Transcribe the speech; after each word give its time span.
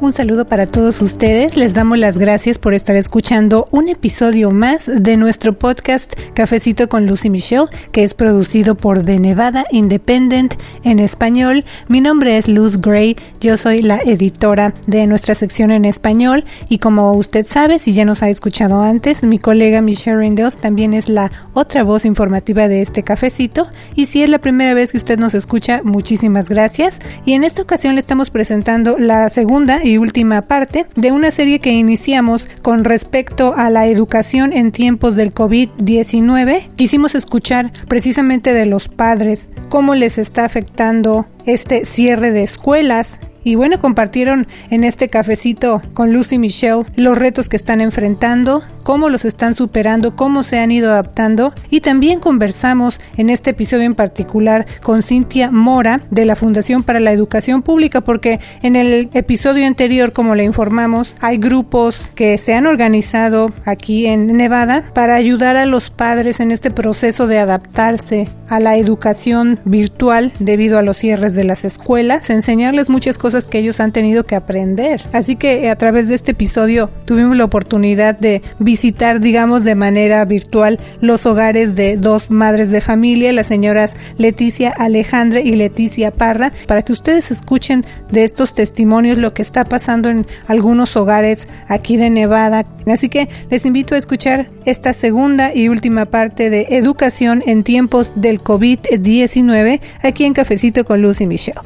Un 0.00 0.12
saludo 0.12 0.46
para 0.46 0.66
todos 0.66 1.02
ustedes. 1.02 1.56
Les 1.56 1.74
damos 1.74 1.98
las 1.98 2.18
gracias 2.18 2.56
por 2.56 2.72
estar 2.72 2.94
escuchando 2.94 3.66
un 3.72 3.88
episodio 3.88 4.52
más 4.52 4.88
de 4.94 5.16
nuestro 5.16 5.58
podcast 5.58 6.12
Cafecito 6.34 6.88
con 6.88 7.04
Lucy 7.04 7.30
Michelle, 7.30 7.66
que 7.90 8.04
es 8.04 8.14
producido 8.14 8.76
por 8.76 9.04
The 9.04 9.18
Nevada 9.18 9.66
Independent 9.72 10.54
en 10.84 11.00
español. 11.00 11.64
Mi 11.88 12.00
nombre 12.00 12.38
es 12.38 12.46
Luz 12.46 12.80
Gray, 12.80 13.16
yo 13.40 13.56
soy 13.56 13.82
la 13.82 13.96
editora 13.96 14.72
de 14.86 15.08
nuestra 15.08 15.34
sección 15.34 15.72
en 15.72 15.84
español 15.84 16.44
y 16.68 16.78
como 16.78 17.12
usted 17.14 17.44
sabe, 17.44 17.80
si 17.80 17.92
ya 17.92 18.04
nos 18.04 18.22
ha 18.22 18.28
escuchado 18.28 18.80
antes, 18.82 19.24
mi 19.24 19.40
colega 19.40 19.82
Michelle 19.82 20.18
Rindels 20.18 20.58
también 20.58 20.94
es 20.94 21.08
la 21.08 21.32
otra 21.54 21.82
voz 21.82 22.04
informativa 22.04 22.68
de 22.68 22.82
este 22.82 23.02
cafecito 23.02 23.66
y 23.96 24.06
si 24.06 24.22
es 24.22 24.28
la 24.28 24.38
primera 24.38 24.74
vez 24.74 24.92
que 24.92 24.98
usted 24.98 25.18
nos 25.18 25.34
escucha, 25.34 25.80
muchísimas 25.82 26.48
gracias. 26.48 27.00
Y 27.24 27.32
en 27.32 27.42
esta 27.42 27.62
ocasión 27.62 27.96
le 27.96 28.00
estamos 28.00 28.30
presentando 28.30 28.96
la 28.96 29.28
segunda 29.28 29.80
y 29.88 29.98
última 29.98 30.42
parte 30.42 30.86
de 30.94 31.12
una 31.12 31.30
serie 31.30 31.58
que 31.58 31.72
iniciamos 31.72 32.48
con 32.62 32.84
respecto 32.84 33.54
a 33.56 33.70
la 33.70 33.86
educación 33.86 34.52
en 34.52 34.72
tiempos 34.72 35.16
del 35.16 35.34
COVID-19. 35.34 36.68
Quisimos 36.76 37.14
escuchar 37.14 37.72
precisamente 37.88 38.52
de 38.52 38.66
los 38.66 38.88
padres 38.88 39.50
cómo 39.68 39.94
les 39.94 40.18
está 40.18 40.44
afectando 40.44 41.26
este 41.46 41.84
cierre 41.84 42.30
de 42.30 42.42
escuelas 42.42 43.18
y 43.44 43.54
bueno, 43.54 43.80
compartieron 43.80 44.46
en 44.68 44.84
este 44.84 45.08
cafecito 45.08 45.80
con 45.94 46.12
Lucy 46.12 46.38
Michelle 46.38 46.84
los 46.96 47.16
retos 47.16 47.48
que 47.48 47.56
están 47.56 47.80
enfrentando, 47.80 48.62
cómo 48.88 49.10
los 49.10 49.26
están 49.26 49.52
superando, 49.52 50.16
cómo 50.16 50.42
se 50.42 50.60
han 50.60 50.70
ido 50.70 50.90
adaptando 50.90 51.52
y 51.68 51.82
también 51.82 52.20
conversamos 52.20 52.98
en 53.18 53.28
este 53.28 53.50
episodio 53.50 53.84
en 53.84 53.92
particular 53.92 54.66
con 54.82 55.02
Cintia 55.02 55.50
Mora 55.50 56.00
de 56.10 56.24
la 56.24 56.36
Fundación 56.36 56.82
para 56.82 56.98
la 56.98 57.12
Educación 57.12 57.60
Pública 57.60 58.00
porque 58.00 58.40
en 58.62 58.76
el 58.76 59.10
episodio 59.12 59.66
anterior, 59.66 60.14
como 60.14 60.34
le 60.34 60.44
informamos, 60.44 61.14
hay 61.20 61.36
grupos 61.36 62.00
que 62.14 62.38
se 62.38 62.54
han 62.54 62.64
organizado 62.64 63.52
aquí 63.66 64.06
en 64.06 64.26
Nevada 64.28 64.86
para 64.94 65.16
ayudar 65.16 65.58
a 65.58 65.66
los 65.66 65.90
padres 65.90 66.40
en 66.40 66.50
este 66.50 66.70
proceso 66.70 67.26
de 67.26 67.40
adaptarse 67.40 68.26
a 68.48 68.58
la 68.58 68.78
educación 68.78 69.58
virtual 69.66 70.32
debido 70.38 70.78
a 70.78 70.82
los 70.82 70.96
cierres 70.96 71.34
de 71.34 71.44
las 71.44 71.66
escuelas, 71.66 72.30
enseñarles 72.30 72.88
muchas 72.88 73.18
cosas 73.18 73.46
que 73.46 73.58
ellos 73.58 73.80
han 73.80 73.92
tenido 73.92 74.24
que 74.24 74.34
aprender. 74.34 75.02
Así 75.12 75.36
que 75.36 75.68
a 75.68 75.76
través 75.76 76.08
de 76.08 76.14
este 76.14 76.30
episodio 76.30 76.88
tuvimos 77.04 77.36
la 77.36 77.44
oportunidad 77.44 78.18
de 78.18 78.40
visitar, 78.58 78.77
digamos, 79.20 79.64
de 79.64 79.74
manera 79.74 80.24
virtual 80.24 80.78
los 81.00 81.26
hogares 81.26 81.76
de 81.76 81.96
dos 81.96 82.30
madres 82.30 82.70
de 82.70 82.80
familia, 82.80 83.32
las 83.32 83.46
señoras 83.46 83.96
Leticia 84.16 84.70
Alejandra 84.70 85.40
y 85.40 85.52
Leticia 85.56 86.10
Parra, 86.10 86.52
para 86.66 86.82
que 86.82 86.92
ustedes 86.92 87.30
escuchen 87.30 87.84
de 88.10 88.24
estos 88.24 88.54
testimonios 88.54 89.18
lo 89.18 89.34
que 89.34 89.42
está 89.42 89.64
pasando 89.64 90.08
en 90.08 90.26
algunos 90.46 90.96
hogares 90.96 91.48
aquí 91.68 91.96
de 91.96 92.10
Nevada. 92.10 92.64
Así 92.86 93.08
que 93.08 93.28
les 93.50 93.66
invito 93.66 93.94
a 93.94 93.98
escuchar 93.98 94.48
esta 94.64 94.92
segunda 94.92 95.54
y 95.54 95.68
última 95.68 96.06
parte 96.06 96.50
de 96.50 96.66
educación 96.70 97.42
en 97.46 97.64
tiempos 97.64 98.20
del 98.20 98.40
COVID-19 98.40 99.80
aquí 100.02 100.24
en 100.24 100.34
Cafecito 100.34 100.84
con 100.84 101.02
Luz 101.02 101.20
y 101.20 101.26
Michelle. 101.26 101.60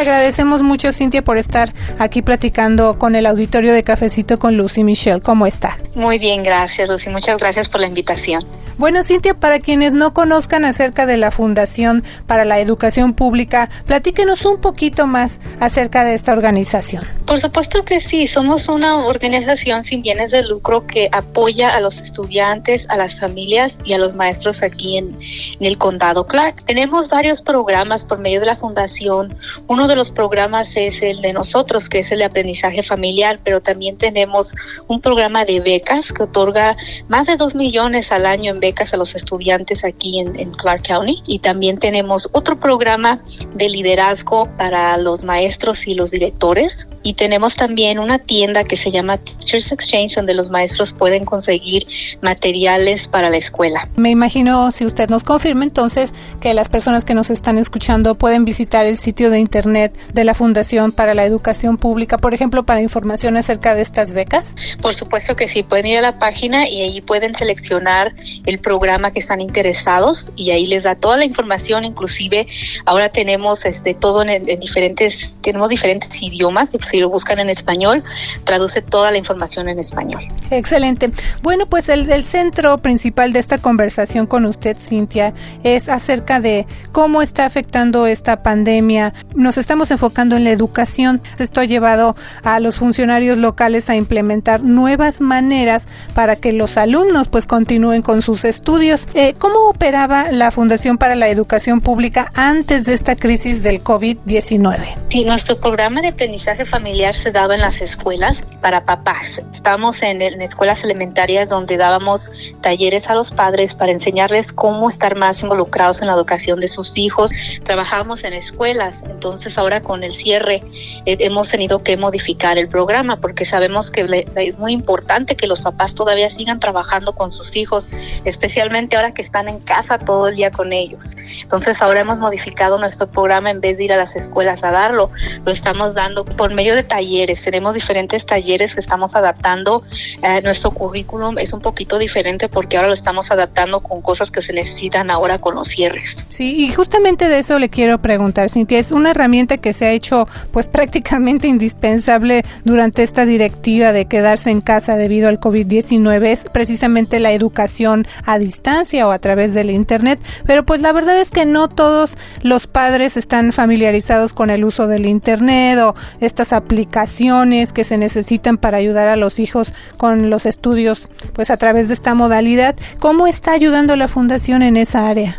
Agradecemos 0.00 0.62
mucho, 0.62 0.94
Cintia, 0.94 1.22
por 1.22 1.36
estar 1.36 1.74
aquí 1.98 2.22
platicando 2.22 2.98
con 2.98 3.14
el 3.14 3.26
auditorio 3.26 3.74
de 3.74 3.82
Cafecito 3.82 4.38
con 4.38 4.56
Lucy 4.56 4.82
Michelle. 4.82 5.20
¿Cómo 5.20 5.46
está? 5.46 5.76
Muy 5.94 6.18
bien, 6.18 6.29
gracias, 6.38 6.88
Lucy. 6.88 7.10
Muchas 7.10 7.38
gracias 7.38 7.68
por 7.68 7.80
la 7.80 7.86
invitación. 7.88 8.42
Bueno, 8.80 9.02
Cintia, 9.02 9.34
para 9.34 9.58
quienes 9.58 9.92
no 9.92 10.14
conozcan 10.14 10.64
acerca 10.64 11.04
de 11.04 11.18
la 11.18 11.30
Fundación 11.30 12.02
para 12.26 12.46
la 12.46 12.60
Educación 12.60 13.12
Pública, 13.12 13.68
platíquenos 13.84 14.46
un 14.46 14.58
poquito 14.58 15.06
más 15.06 15.38
acerca 15.60 16.02
de 16.02 16.14
esta 16.14 16.32
organización. 16.32 17.04
Por 17.26 17.38
supuesto 17.38 17.84
que 17.84 18.00
sí, 18.00 18.26
somos 18.26 18.68
una 18.70 19.04
organización 19.04 19.82
sin 19.82 20.00
bienes 20.00 20.30
de 20.30 20.42
lucro 20.44 20.86
que 20.86 21.10
apoya 21.12 21.76
a 21.76 21.80
los 21.80 22.00
estudiantes, 22.00 22.86
a 22.88 22.96
las 22.96 23.20
familias 23.20 23.78
y 23.84 23.92
a 23.92 23.98
los 23.98 24.14
maestros 24.14 24.62
aquí 24.62 24.96
en, 24.96 25.14
en 25.60 25.66
el 25.66 25.76
condado 25.76 26.26
Clark. 26.26 26.64
Tenemos 26.64 27.10
varios 27.10 27.42
programas 27.42 28.06
por 28.06 28.18
medio 28.18 28.40
de 28.40 28.46
la 28.46 28.56
Fundación. 28.56 29.36
Uno 29.66 29.88
de 29.88 29.96
los 29.96 30.10
programas 30.10 30.74
es 30.74 31.02
el 31.02 31.20
de 31.20 31.34
nosotros, 31.34 31.90
que 31.90 31.98
es 31.98 32.10
el 32.12 32.20
de 32.20 32.24
aprendizaje 32.24 32.82
familiar, 32.82 33.40
pero 33.44 33.60
también 33.60 33.98
tenemos 33.98 34.54
un 34.88 35.02
programa 35.02 35.44
de 35.44 35.60
becas 35.60 36.14
que 36.20 36.24
otorga 36.24 36.76
más 37.08 37.26
de 37.26 37.36
dos 37.36 37.54
millones 37.54 38.12
al 38.12 38.26
año 38.26 38.52
en 38.52 38.60
becas 38.60 38.92
a 38.92 38.98
los 38.98 39.14
estudiantes 39.14 39.84
aquí 39.84 40.20
en, 40.20 40.50
Clark 40.50 40.82
County 40.86 41.22
y 41.26 41.38
también 41.38 41.78
tenemos 41.78 42.28
otro 42.32 42.58
programa 42.58 43.20
de 43.54 43.68
liderazgo 43.68 44.48
para 44.56 44.96
los 44.98 45.24
maestros 45.24 45.86
y 45.86 45.94
los 45.94 46.10
directores 46.10 46.88
y 47.02 47.14
tenemos 47.14 47.56
también 47.56 47.98
una 47.98 48.18
tienda 48.18 48.64
que 48.64 48.76
se 48.76 48.90
llama 48.90 49.16
Teachers 49.16 49.72
Exchange 49.72 50.16
donde 50.16 50.34
los 50.34 50.50
maestros 50.50 50.92
pueden 50.92 51.24
conseguir 51.24 51.86
materiales 52.20 53.08
para 53.08 53.30
la 53.30 53.36
escuela. 53.36 53.88
Me 53.96 54.10
imagino, 54.10 54.70
si 54.72 54.84
usted 54.84 55.08
nos 55.08 55.24
confirma 55.24 55.64
entonces, 55.64 56.12
que 56.40 56.52
las 56.52 56.68
personas 56.68 57.04
que 57.04 57.14
nos 57.14 57.30
están 57.30 57.56
escuchando 57.58 58.16
pueden 58.16 58.44
visitar 58.44 58.86
el 58.86 58.96
sitio 58.96 59.30
de 59.30 59.38
internet 59.38 59.96
de 60.12 60.24
la 60.24 60.34
Fundación 60.34 60.92
para 60.92 61.14
la 61.14 61.24
Educación 61.24 61.78
Pública, 61.78 62.18
por 62.18 62.34
ejemplo, 62.34 62.64
para 62.64 62.82
información 62.82 63.36
acerca 63.36 63.74
de 63.74 63.82
estas 63.82 64.12
becas. 64.12 64.54
Por 64.82 64.94
supuesto 64.94 65.36
que 65.36 65.48
sí, 65.48 65.62
pueden 65.62 65.86
ir 65.86 65.99
la 66.00 66.18
página 66.18 66.68
y 66.68 66.82
ahí 66.82 67.00
pueden 67.00 67.34
seleccionar 67.34 68.14
el 68.46 68.58
programa 68.58 69.12
que 69.12 69.18
están 69.18 69.40
interesados 69.40 70.32
y 70.36 70.50
ahí 70.50 70.66
les 70.66 70.84
da 70.84 70.94
toda 70.94 71.16
la 71.16 71.24
información, 71.24 71.84
inclusive 71.84 72.46
ahora 72.86 73.08
tenemos 73.10 73.64
este 73.64 73.94
todo 73.94 74.22
en, 74.22 74.44
diferentes, 74.60 75.36
tenemos 75.40 75.70
diferentes 75.70 76.22
idiomas, 76.22 76.70
si 76.90 77.00
lo 77.00 77.10
buscan 77.10 77.38
en 77.38 77.50
español, 77.50 78.02
traduce 78.44 78.82
toda 78.82 79.10
la 79.10 79.18
información 79.18 79.68
en 79.68 79.78
español. 79.78 80.26
Excelente. 80.50 81.10
Bueno, 81.42 81.66
pues 81.66 81.88
el, 81.88 82.10
el 82.10 82.24
centro 82.24 82.78
principal 82.78 83.32
de 83.32 83.38
esta 83.38 83.58
conversación 83.58 84.26
con 84.26 84.46
usted, 84.46 84.76
Cintia, 84.78 85.34
es 85.62 85.88
acerca 85.88 86.40
de 86.40 86.66
cómo 86.92 87.22
está 87.22 87.44
afectando 87.44 88.06
esta 88.06 88.42
pandemia. 88.42 89.14
Nos 89.34 89.58
estamos 89.58 89.90
enfocando 89.90 90.36
en 90.36 90.44
la 90.44 90.50
educación. 90.50 91.20
Esto 91.38 91.60
ha 91.60 91.64
llevado 91.64 92.16
a 92.42 92.60
los 92.60 92.78
funcionarios 92.78 93.38
locales 93.38 93.90
a 93.90 93.96
implementar 93.96 94.62
nuevas 94.62 95.20
maneras 95.20 95.86
para 96.14 96.36
que 96.36 96.52
los 96.52 96.76
alumnos 96.76 97.28
pues 97.28 97.46
continúen 97.46 98.02
con 98.02 98.22
sus 98.22 98.44
estudios. 98.44 99.06
Eh, 99.14 99.34
¿Cómo 99.38 99.68
operaba 99.68 100.30
la 100.30 100.50
Fundación 100.50 100.98
para 100.98 101.14
la 101.14 101.28
Educación 101.28 101.80
Pública 101.80 102.30
antes 102.34 102.84
de 102.84 102.94
esta 102.94 103.16
crisis 103.16 103.62
del 103.62 103.82
COVID-19? 103.82 104.78
Sí, 105.08 105.24
nuestro 105.24 105.58
programa 105.58 106.00
de 106.00 106.08
aprendizaje 106.08 106.64
familiar 106.64 107.14
se 107.14 107.30
daba 107.30 107.54
en 107.54 107.60
las 107.60 107.80
escuelas 107.80 108.42
para 108.60 108.84
papás. 108.84 109.40
Estamos 109.52 110.02
en, 110.02 110.22
en 110.22 110.42
escuelas 110.42 110.84
elementarias 110.84 111.48
donde 111.48 111.76
dábamos 111.76 112.30
talleres 112.60 113.08
a 113.08 113.14
los 113.14 113.30
padres 113.30 113.74
para 113.74 113.92
enseñarles 113.92 114.52
cómo 114.52 114.88
estar 114.88 115.16
más 115.16 115.42
involucrados 115.42 116.00
en 116.00 116.08
la 116.08 116.14
educación 116.14 116.60
de 116.60 116.68
sus 116.68 116.96
hijos. 116.98 117.30
Trabajamos 117.64 118.24
en 118.24 118.34
escuelas, 118.34 119.02
entonces 119.04 119.58
ahora 119.58 119.80
con 119.80 120.04
el 120.04 120.12
cierre 120.12 120.62
eh, 121.06 121.16
hemos 121.20 121.48
tenido 121.48 121.82
que 121.82 121.96
modificar 121.96 122.58
el 122.58 122.68
programa 122.68 123.20
porque 123.20 123.44
sabemos 123.44 123.90
que 123.90 124.26
es 124.36 124.58
muy 124.58 124.72
importante 124.72 125.36
que 125.36 125.46
los 125.46 125.60
papás 125.60 125.79
todavía 125.94 126.30
sigan 126.30 126.60
trabajando 126.60 127.14
con 127.14 127.30
sus 127.32 127.56
hijos, 127.56 127.88
especialmente 128.24 128.96
ahora 128.96 129.12
que 129.12 129.22
están 129.22 129.48
en 129.48 129.60
casa 129.60 129.98
todo 129.98 130.28
el 130.28 130.36
día 130.36 130.50
con 130.50 130.72
ellos. 130.72 131.16
Entonces 131.42 131.80
ahora 131.82 132.00
hemos 132.00 132.18
modificado 132.18 132.78
nuestro 132.78 133.06
programa 133.06 133.50
en 133.50 133.60
vez 133.60 133.78
de 133.78 133.84
ir 133.84 133.92
a 133.92 133.96
las 133.96 134.16
escuelas 134.16 134.62
a 134.64 134.70
darlo, 134.70 135.10
lo 135.44 135.52
estamos 135.52 135.94
dando 135.94 136.24
por 136.24 136.54
medio 136.54 136.74
de 136.74 136.82
talleres. 136.82 137.42
Tenemos 137.42 137.74
diferentes 137.74 138.26
talleres 138.26 138.74
que 138.74 138.80
estamos 138.80 139.14
adaptando. 139.14 139.82
Eh, 140.22 140.40
nuestro 140.42 140.70
currículum 140.70 141.38
es 141.38 141.52
un 141.52 141.60
poquito 141.60 141.98
diferente 141.98 142.48
porque 142.48 142.76
ahora 142.76 142.88
lo 142.88 142.94
estamos 142.94 143.30
adaptando 143.30 143.80
con 143.80 144.02
cosas 144.02 144.30
que 144.30 144.42
se 144.42 144.52
necesitan 144.52 145.10
ahora 145.10 145.38
con 145.38 145.54
los 145.54 145.68
cierres. 145.68 146.24
Sí, 146.28 146.64
y 146.64 146.72
justamente 146.72 147.28
de 147.28 147.38
eso 147.38 147.58
le 147.58 147.68
quiero 147.68 147.98
preguntar, 147.98 148.50
Cintia. 148.50 148.78
Es 148.78 148.92
una 148.92 149.10
herramienta 149.10 149.58
que 149.58 149.72
se 149.72 149.86
ha 149.86 149.92
hecho 149.92 150.28
pues 150.52 150.68
prácticamente 150.80 151.48
indispensable 151.48 152.42
durante 152.64 153.02
esta 153.02 153.24
directiva 153.24 153.92
de 153.92 154.06
quedarse 154.06 154.50
en 154.50 154.60
casa 154.60 154.96
debido 154.96 155.28
al 155.28 155.40
COVID-19. 155.70 156.26
Es 156.26 156.44
precisamente 156.44 157.18
la 157.20 157.32
educación 157.32 158.06
a 158.24 158.38
distancia 158.38 159.06
o 159.06 159.10
a 159.10 159.18
través 159.18 159.54
del 159.54 159.70
Internet, 159.70 160.20
pero 160.46 160.64
pues 160.64 160.80
la 160.80 160.92
verdad 160.92 161.18
es 161.18 161.30
que 161.30 161.46
no 161.46 161.68
todos 161.68 162.18
los 162.42 162.66
padres 162.66 163.16
están 163.16 163.52
familiarizados 163.52 164.32
con 164.34 164.50
el 164.50 164.64
uso 164.64 164.86
del 164.86 165.06
Internet 165.06 165.78
o 165.78 165.94
estas 166.20 166.52
aplicaciones 166.52 167.72
que 167.72 167.84
se 167.84 167.96
necesitan 167.96 168.58
para 168.58 168.78
ayudar 168.78 169.08
a 169.08 169.16
los 169.16 169.38
hijos 169.38 169.72
con 169.96 170.30
los 170.30 170.46
estudios 170.46 171.08
pues 171.32 171.50
a 171.50 171.56
través 171.56 171.88
de 171.88 171.94
esta 171.94 172.14
modalidad. 172.14 172.76
¿Cómo 172.98 173.26
está 173.26 173.52
ayudando 173.52 173.96
la 173.96 174.08
fundación 174.08 174.62
en 174.62 174.76
esa 174.76 175.06
área? 175.06 175.38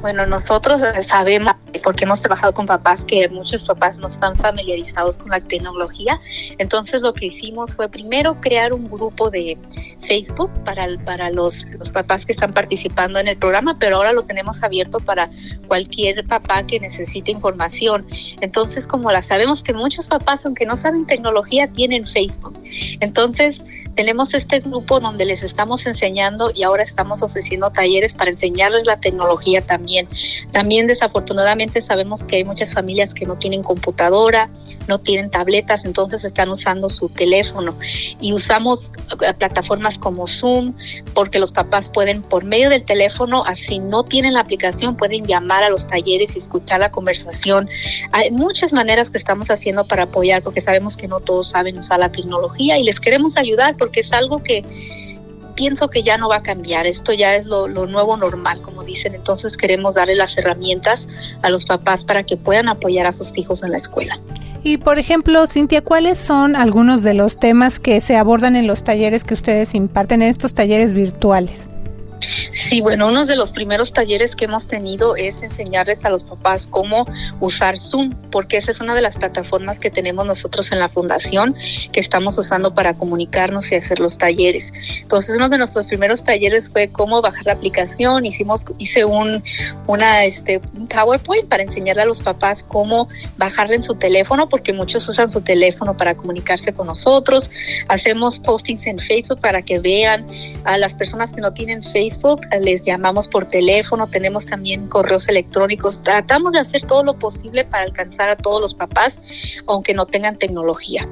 Bueno, 0.00 0.26
nosotros 0.26 0.82
sabemos 1.06 1.54
que 1.72 1.80
porque 1.80 2.04
hemos 2.04 2.20
trabajado 2.20 2.54
con 2.54 2.66
papás 2.66 3.04
que 3.04 3.28
muchos 3.28 3.64
papás 3.64 3.98
no 3.98 4.08
están 4.08 4.36
familiarizados 4.36 5.18
con 5.18 5.30
la 5.30 5.40
tecnología. 5.40 6.20
Entonces 6.58 7.02
lo 7.02 7.14
que 7.14 7.26
hicimos 7.26 7.74
fue 7.74 7.88
primero 7.88 8.40
crear 8.40 8.72
un 8.72 8.90
grupo 8.90 9.30
de 9.30 9.58
Facebook 10.06 10.50
para, 10.64 10.86
para 11.04 11.30
los, 11.30 11.64
los 11.78 11.90
papás 11.90 12.26
que 12.26 12.32
están 12.32 12.52
participando 12.52 13.18
en 13.18 13.28
el 13.28 13.36
programa, 13.36 13.78
pero 13.78 13.96
ahora 13.96 14.12
lo 14.12 14.22
tenemos 14.22 14.62
abierto 14.62 14.98
para 14.98 15.30
cualquier 15.68 16.26
papá 16.26 16.64
que 16.64 16.80
necesite 16.80 17.30
información. 17.30 18.06
Entonces, 18.40 18.86
como 18.86 19.10
la 19.10 19.22
sabemos 19.22 19.62
que 19.62 19.72
muchos 19.72 20.08
papás, 20.08 20.44
aunque 20.44 20.66
no 20.66 20.76
saben 20.76 21.06
tecnología, 21.06 21.68
tienen 21.68 22.04
Facebook. 22.06 22.58
Entonces, 23.00 23.64
tenemos 23.94 24.34
este 24.34 24.60
grupo 24.60 25.00
donde 25.00 25.24
les 25.24 25.42
estamos 25.42 25.86
enseñando 25.86 26.50
y 26.54 26.62
ahora 26.62 26.82
estamos 26.82 27.22
ofreciendo 27.22 27.70
talleres 27.70 28.14
para 28.14 28.30
enseñarles 28.30 28.86
la 28.86 28.96
tecnología 28.96 29.60
también. 29.62 30.08
También 30.50 30.86
desafortunadamente 30.86 31.80
sabemos 31.80 32.26
que 32.26 32.36
hay 32.36 32.44
muchas 32.44 32.72
familias 32.72 33.14
que 33.14 33.26
no 33.26 33.36
tienen 33.36 33.62
computadora, 33.62 34.50
no 34.88 34.98
tienen 34.98 35.30
tabletas, 35.30 35.84
entonces 35.84 36.24
están 36.24 36.48
usando 36.50 36.88
su 36.88 37.08
teléfono 37.08 37.74
y 38.20 38.32
usamos 38.32 38.92
eh, 39.20 39.34
plataformas 39.34 39.98
como 39.98 40.26
Zoom 40.26 40.74
porque 41.14 41.38
los 41.38 41.52
papás 41.52 41.90
pueden 41.90 42.22
por 42.22 42.44
medio 42.44 42.70
del 42.70 42.84
teléfono, 42.84 43.44
así 43.44 43.78
no 43.78 44.04
tienen 44.04 44.34
la 44.34 44.40
aplicación, 44.40 44.96
pueden 44.96 45.24
llamar 45.24 45.64
a 45.64 45.70
los 45.70 45.86
talleres 45.86 46.34
y 46.34 46.38
escuchar 46.38 46.80
la 46.80 46.90
conversación. 46.90 47.68
Hay 48.12 48.30
muchas 48.30 48.72
maneras 48.72 49.10
que 49.10 49.18
estamos 49.18 49.50
haciendo 49.50 49.84
para 49.86 50.04
apoyar 50.04 50.42
porque 50.42 50.60
sabemos 50.60 50.96
que 50.96 51.08
no 51.08 51.20
todos 51.20 51.50
saben 51.50 51.78
usar 51.78 52.00
la 52.00 52.10
tecnología 52.10 52.78
y 52.78 52.84
les 52.84 53.00
queremos 53.00 53.36
ayudar 53.36 53.76
porque 53.82 53.98
es 53.98 54.12
algo 54.12 54.38
que 54.38 54.62
pienso 55.56 55.90
que 55.90 56.04
ya 56.04 56.16
no 56.16 56.28
va 56.28 56.36
a 56.36 56.42
cambiar, 56.44 56.86
esto 56.86 57.12
ya 57.12 57.34
es 57.34 57.46
lo, 57.46 57.66
nuevo 57.66 58.16
normal, 58.16 58.62
como 58.62 58.84
dicen, 58.84 59.16
entonces 59.16 59.56
queremos 59.56 59.96
darle 59.96 60.14
las 60.14 60.38
herramientas 60.38 61.08
a 61.42 61.50
los 61.50 61.64
papás 61.64 62.04
para 62.04 62.22
que 62.22 62.36
puedan 62.36 62.68
apoyar 62.68 63.06
a 63.08 63.12
sus 63.12 63.36
hijos 63.36 63.64
en 63.64 63.72
la 63.72 63.78
escuela. 63.78 64.20
Y 64.62 64.76
por 64.76 65.00
ejemplo, 65.00 65.48
Cintia, 65.48 65.82
¿cuáles 65.82 66.16
son 66.16 66.54
algunos 66.54 67.02
de 67.02 67.14
los 67.14 67.38
temas 67.38 67.80
que 67.80 68.00
se 68.00 68.16
abordan 68.16 68.54
en 68.54 68.68
los 68.68 68.84
talleres 68.84 69.24
que 69.24 69.34
ustedes 69.34 69.74
imparten, 69.74 70.22
en 70.22 70.28
estos 70.28 70.54
talleres 70.54 70.92
virtuales? 70.92 71.68
Sí, 72.50 72.80
bueno, 72.80 73.08
uno 73.08 73.26
de 73.26 73.36
los 73.36 73.52
primeros 73.52 73.92
talleres 73.92 74.36
que 74.36 74.44
hemos 74.44 74.68
tenido 74.68 75.16
es 75.16 75.42
enseñarles 75.42 76.04
a 76.04 76.10
los 76.10 76.24
papás 76.24 76.66
cómo 76.66 77.06
usar 77.40 77.78
Zoom, 77.78 78.10
porque 78.30 78.56
esa 78.56 78.70
es 78.70 78.80
una 78.80 78.94
de 78.94 79.00
las 79.00 79.16
plataformas 79.16 79.78
que 79.78 79.90
tenemos 79.90 80.26
nosotros 80.26 80.72
en 80.72 80.78
la 80.78 80.88
fundación 80.88 81.54
que 81.92 82.00
estamos 82.00 82.38
usando 82.38 82.74
para 82.74 82.94
comunicarnos 82.94 83.70
y 83.72 83.76
hacer 83.76 84.00
los 84.00 84.18
talleres. 84.18 84.72
Entonces, 85.00 85.36
uno 85.36 85.48
de 85.48 85.58
nuestros 85.58 85.86
primeros 85.86 86.24
talleres 86.24 86.70
fue 86.70 86.88
cómo 86.88 87.20
bajar 87.22 87.46
la 87.46 87.52
aplicación. 87.52 88.24
Hicimos, 88.24 88.64
hice 88.78 89.04
un, 89.04 89.42
una, 89.86 90.24
este, 90.24 90.60
un 90.74 90.86
PowerPoint 90.86 91.48
para 91.48 91.62
enseñarle 91.62 92.02
a 92.02 92.06
los 92.06 92.22
papás 92.22 92.62
cómo 92.62 93.08
bajarle 93.36 93.76
en 93.76 93.82
su 93.82 93.94
teléfono, 93.94 94.48
porque 94.48 94.72
muchos 94.72 95.08
usan 95.08 95.30
su 95.30 95.40
teléfono 95.40 95.96
para 95.96 96.14
comunicarse 96.14 96.72
con 96.72 96.86
nosotros. 96.86 97.50
Hacemos 97.88 98.38
postings 98.38 98.86
en 98.86 98.98
Facebook 98.98 99.40
para 99.40 99.62
que 99.62 99.78
vean 99.78 100.26
a 100.64 100.78
las 100.78 100.94
personas 100.94 101.32
que 101.32 101.40
no 101.40 101.52
tienen 101.52 101.82
Facebook 101.82 102.11
les 102.60 102.84
llamamos 102.84 103.28
por 103.28 103.46
teléfono, 103.46 104.06
tenemos 104.06 104.46
también 104.46 104.88
correos 104.88 105.28
electrónicos, 105.28 106.02
tratamos 106.02 106.52
de 106.52 106.60
hacer 106.60 106.86
todo 106.86 107.04
lo 107.04 107.18
posible 107.18 107.64
para 107.64 107.84
alcanzar 107.84 108.28
a 108.28 108.36
todos 108.36 108.60
los 108.60 108.74
papás, 108.74 109.22
aunque 109.66 109.94
no 109.94 110.06
tengan 110.06 110.38
tecnología. 110.38 111.08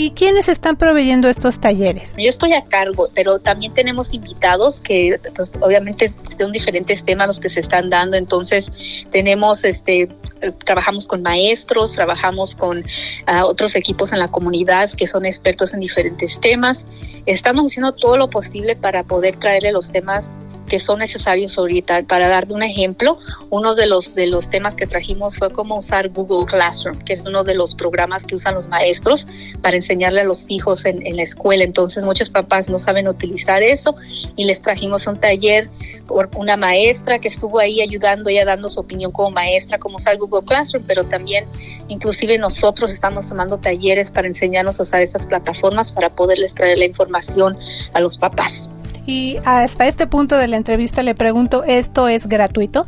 ¿Y 0.00 0.12
quiénes 0.12 0.48
están 0.48 0.78
proveyendo 0.78 1.28
estos 1.28 1.60
talleres? 1.60 2.14
Yo 2.16 2.30
estoy 2.30 2.54
a 2.54 2.64
cargo, 2.64 3.10
pero 3.14 3.38
también 3.38 3.70
tenemos 3.70 4.14
invitados 4.14 4.80
que 4.80 5.20
pues, 5.36 5.52
obviamente 5.60 6.14
son 6.38 6.52
diferentes 6.52 7.04
temas 7.04 7.26
los 7.26 7.38
que 7.38 7.50
se 7.50 7.60
están 7.60 7.90
dando. 7.90 8.16
Entonces 8.16 8.72
tenemos, 9.12 9.62
este, 9.62 10.08
eh, 10.40 10.52
trabajamos 10.64 11.06
con 11.06 11.20
maestros, 11.20 11.92
trabajamos 11.92 12.54
con 12.54 12.82
ah, 13.26 13.44
otros 13.44 13.76
equipos 13.76 14.14
en 14.14 14.20
la 14.20 14.28
comunidad 14.28 14.90
que 14.90 15.06
son 15.06 15.26
expertos 15.26 15.74
en 15.74 15.80
diferentes 15.80 16.40
temas. 16.40 16.88
Estamos 17.26 17.66
haciendo 17.66 17.92
todo 17.92 18.16
lo 18.16 18.30
posible 18.30 18.76
para 18.76 19.04
poder 19.04 19.36
traerle 19.38 19.70
los 19.70 19.92
temas 19.92 20.30
que 20.70 20.78
son 20.78 21.00
necesarios 21.00 21.58
ahorita. 21.58 22.04
Para 22.04 22.28
darle 22.28 22.54
un 22.54 22.62
ejemplo, 22.62 23.18
uno 23.50 23.74
de 23.74 23.86
los, 23.86 24.14
de 24.14 24.28
los 24.28 24.48
temas 24.48 24.76
que 24.76 24.86
trajimos 24.86 25.36
fue 25.36 25.52
cómo 25.52 25.76
usar 25.76 26.08
Google 26.10 26.46
Classroom, 26.46 26.98
que 27.00 27.14
es 27.14 27.26
uno 27.26 27.42
de 27.42 27.54
los 27.54 27.74
programas 27.74 28.24
que 28.24 28.36
usan 28.36 28.54
los 28.54 28.68
maestros 28.68 29.26
para 29.60 29.76
enseñarle 29.76 30.20
a 30.20 30.24
los 30.24 30.48
hijos 30.48 30.84
en, 30.86 31.04
en 31.04 31.16
la 31.16 31.24
escuela. 31.24 31.64
Entonces 31.64 32.04
muchos 32.04 32.30
papás 32.30 32.70
no 32.70 32.78
saben 32.78 33.08
utilizar 33.08 33.64
eso 33.64 33.96
y 34.36 34.44
les 34.44 34.62
trajimos 34.62 35.08
un 35.08 35.18
taller 35.18 35.68
por 36.06 36.30
una 36.36 36.56
maestra 36.56 37.18
que 37.18 37.26
estuvo 37.26 37.58
ahí 37.58 37.80
ayudando, 37.80 38.30
ella 38.30 38.44
dando 38.44 38.68
su 38.68 38.78
opinión 38.78 39.10
como 39.10 39.32
maestra, 39.32 39.78
cómo 39.78 39.96
usar 39.96 40.18
Google 40.18 40.46
Classroom, 40.46 40.84
pero 40.86 41.02
también 41.02 41.46
inclusive 41.88 42.38
nosotros 42.38 42.92
estamos 42.92 43.26
tomando 43.26 43.58
talleres 43.58 44.12
para 44.12 44.28
enseñarnos 44.28 44.78
a 44.78 44.84
usar 44.84 45.02
estas 45.02 45.26
plataformas 45.26 45.90
para 45.90 46.10
poderles 46.10 46.54
traer 46.54 46.78
la 46.78 46.84
información 46.84 47.58
a 47.92 48.00
los 48.00 48.18
papás. 48.18 48.70
Y 49.06 49.38
hasta 49.44 49.86
este 49.86 50.06
punto 50.06 50.36
de 50.36 50.48
la 50.48 50.56
entrevista 50.56 51.02
le 51.02 51.14
pregunto, 51.14 51.64
¿esto 51.64 52.08
es 52.08 52.26
gratuito? 52.26 52.86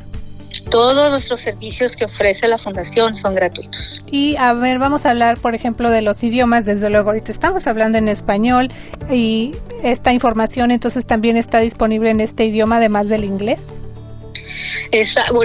Todos 0.71 1.11
nuestros 1.11 1.41
servicios 1.41 1.97
que 1.97 2.05
ofrece 2.05 2.47
la 2.47 2.59
fundación 2.59 3.15
son 3.15 3.35
gratuitos. 3.35 4.01
Y 4.11 4.37
a 4.37 4.53
ver, 4.53 4.79
vamos 4.79 5.07
a 5.07 5.11
hablar, 5.11 5.39
por 5.39 5.55
ejemplo, 5.55 5.91
de 5.91 6.03
los 6.03 6.23
idiomas. 6.23 6.67
Desde 6.67 6.91
luego, 6.91 7.11
ahorita 7.11 7.33
estamos 7.33 7.67
hablando 7.67 7.99
en 7.99 8.09
español 8.09 8.69
y 9.11 9.55
esta 9.83 10.13
información 10.13 10.71
entonces 10.71 11.07
también 11.07 11.37
está 11.37 11.59
disponible 11.61 12.11
en 12.11 12.21
este 12.21 12.45
idioma 12.45 12.77
además 12.77 13.09
del 13.09 13.25
inglés 13.25 13.67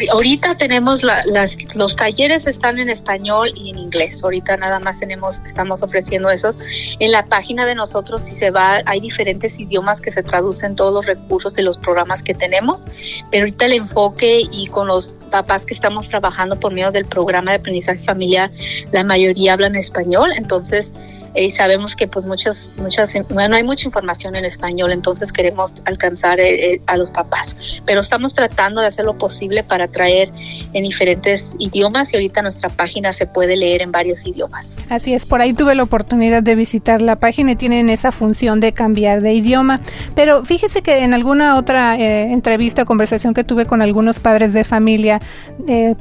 ahorita 0.10 0.58
tenemos 0.58 1.04
las, 1.04 1.58
los 1.76 1.96
talleres 1.96 2.48
están 2.48 2.80
en 2.80 2.90
español 2.90 3.52
y 3.56 3.70
en 3.70 3.80
inglés. 3.80 4.24
Ahorita 4.24 4.58
nada 4.58 4.80
más 4.80 5.00
tenemos, 5.00 5.42
estamos 5.46 5.84
ofreciendo 5.84 6.30
esos. 6.30 6.56
En 7.00 7.12
la 7.12 7.26
página 7.26 7.66
de 7.66 7.76
nosotros, 7.76 8.24
si 8.24 8.36
se 8.36 8.52
va, 8.52 8.82
hay 8.86 9.00
diferentes 9.00 9.60
idiomas 9.60 10.02
que 10.02 10.12
se 10.12 10.24
traducen 10.24 10.76
todos 10.76 10.94
los 10.94 11.06
recursos 11.06 11.58
y 11.58 11.62
los 11.62 11.78
programas 11.78 12.24
que 12.24 12.34
tenemos. 12.34 12.86
Pero 13.32 13.44
ahorita 13.44 13.66
el 13.66 13.74
enfoque 13.74 14.44
y 14.52 14.68
con 14.68 14.88
los 14.88 15.16
papás 15.32 15.66
que 15.66 15.74
estamos 15.74 16.08
trabajando 16.10 16.60
por 16.60 16.74
medio 16.74 16.92
del 16.92 17.06
programa 17.06 17.52
de 17.52 17.58
aprendizaje 17.58 18.04
familiar, 18.04 18.52
la 18.92 19.04
mayoría 19.04 19.54
hablan 19.54 19.76
español. 19.76 20.32
Entonces, 20.36 20.94
y 21.38 21.52
sabemos 21.52 21.96
que 21.96 22.08
pues 22.08 22.26
muchos, 22.26 22.72
muchas, 22.78 23.16
bueno, 23.30 23.56
hay 23.56 23.64
mucha 23.64 23.88
información 23.88 24.36
en 24.36 24.46
español, 24.46 24.92
entonces 24.92 25.32
queremos 25.32 25.82
alcanzar 25.86 26.40
eh, 26.40 26.74
eh, 26.74 26.82
a 26.88 26.98
los 26.98 27.12
papás, 27.12 27.56
pero 27.86 28.02
estamos 28.02 28.34
tratando 28.34 28.82
de 28.82 28.88
hacer 28.88 29.06
lo 29.06 29.18
posible 29.18 29.64
para 29.64 29.88
traer 29.88 30.32
en 30.74 30.84
diferentes 30.84 31.54
idiomas 31.60 32.14
y 32.14 32.18
ahorita 32.18 32.42
nuestra 32.42 32.70
página 32.70 33.14
se 33.14 33.28
puede 33.28 33.56
leer 33.56 33.82
en 33.82 33.92
varios 33.92 34.26
idiomas. 34.26 34.78
Así 34.90 35.14
es, 35.14 35.26
por 35.26 35.42
ahí 35.42 35.54
tuve 35.54 35.76
la 35.76 35.84
oportunidad 35.84 36.42
de 36.42 36.56
visitar 36.56 37.02
la 37.02 37.18
página 37.18 37.52
y 37.52 37.56
tienen 37.56 37.90
esa 37.90 38.12
función 38.12 38.60
de 38.60 38.74
cambiar 38.74 39.22
de 39.22 39.34
idioma, 39.34 39.82
pero 40.16 40.44
fíjese 40.44 40.82
que 40.82 41.04
en 41.04 41.14
alguna 41.14 41.58
otra 41.58 41.98
eh, 41.98 42.32
entrevista 42.32 42.86
conversación 42.86 43.34
que 43.34 43.44
tuve 43.44 43.66
con 43.66 43.82
algunos 43.82 44.20
padres 44.20 44.54
de 44.54 44.64
familia, 44.64 45.22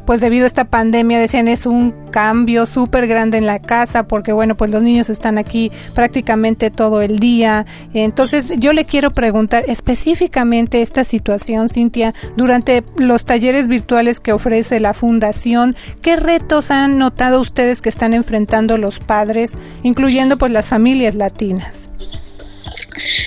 pues 0.07 0.21
debido 0.21 0.45
a 0.45 0.47
esta 0.47 0.65
pandemia 0.65 1.19
decían 1.19 1.49
es 1.49 1.67
un 1.67 1.93
cambio 2.11 2.67
súper 2.67 3.07
grande 3.07 3.39
en 3.39 3.47
la 3.47 3.59
casa 3.59 4.07
porque 4.07 4.33
bueno, 4.33 4.57
pues 4.57 4.71
los 4.71 4.83
niños 4.83 5.11
están 5.11 5.26
están 5.27 5.39
aquí 5.39 5.73
prácticamente 5.93 6.71
todo 6.71 7.03
el 7.03 7.19
día. 7.19 7.67
Entonces 7.95 8.53
yo 8.59 8.73
le 8.73 8.85
quiero 8.85 9.11
preguntar 9.11 9.65
específicamente 9.67 10.83
esta 10.83 11.03
situación, 11.03 11.69
Cintia, 11.69 12.15
durante 12.37 12.85
los 12.97 13.25
talleres 13.25 13.67
virtuales 13.67 14.21
que 14.21 14.33
ofrece 14.33 14.79
la 14.79 14.95
fundación, 14.95 15.75
¿qué 16.01 16.15
retos 16.15 16.71
han 16.71 16.99
notado 16.99 17.41
ustedes 17.41 17.83
que 17.83 17.89
están 17.89 18.15
enfrentando 18.15 18.79
los 18.79 19.01
padres, 19.01 19.59
incluyendo 19.83 20.39
pues 20.39 20.53
las 20.53 20.69
familias 20.69 21.17
latinas? 21.17 21.91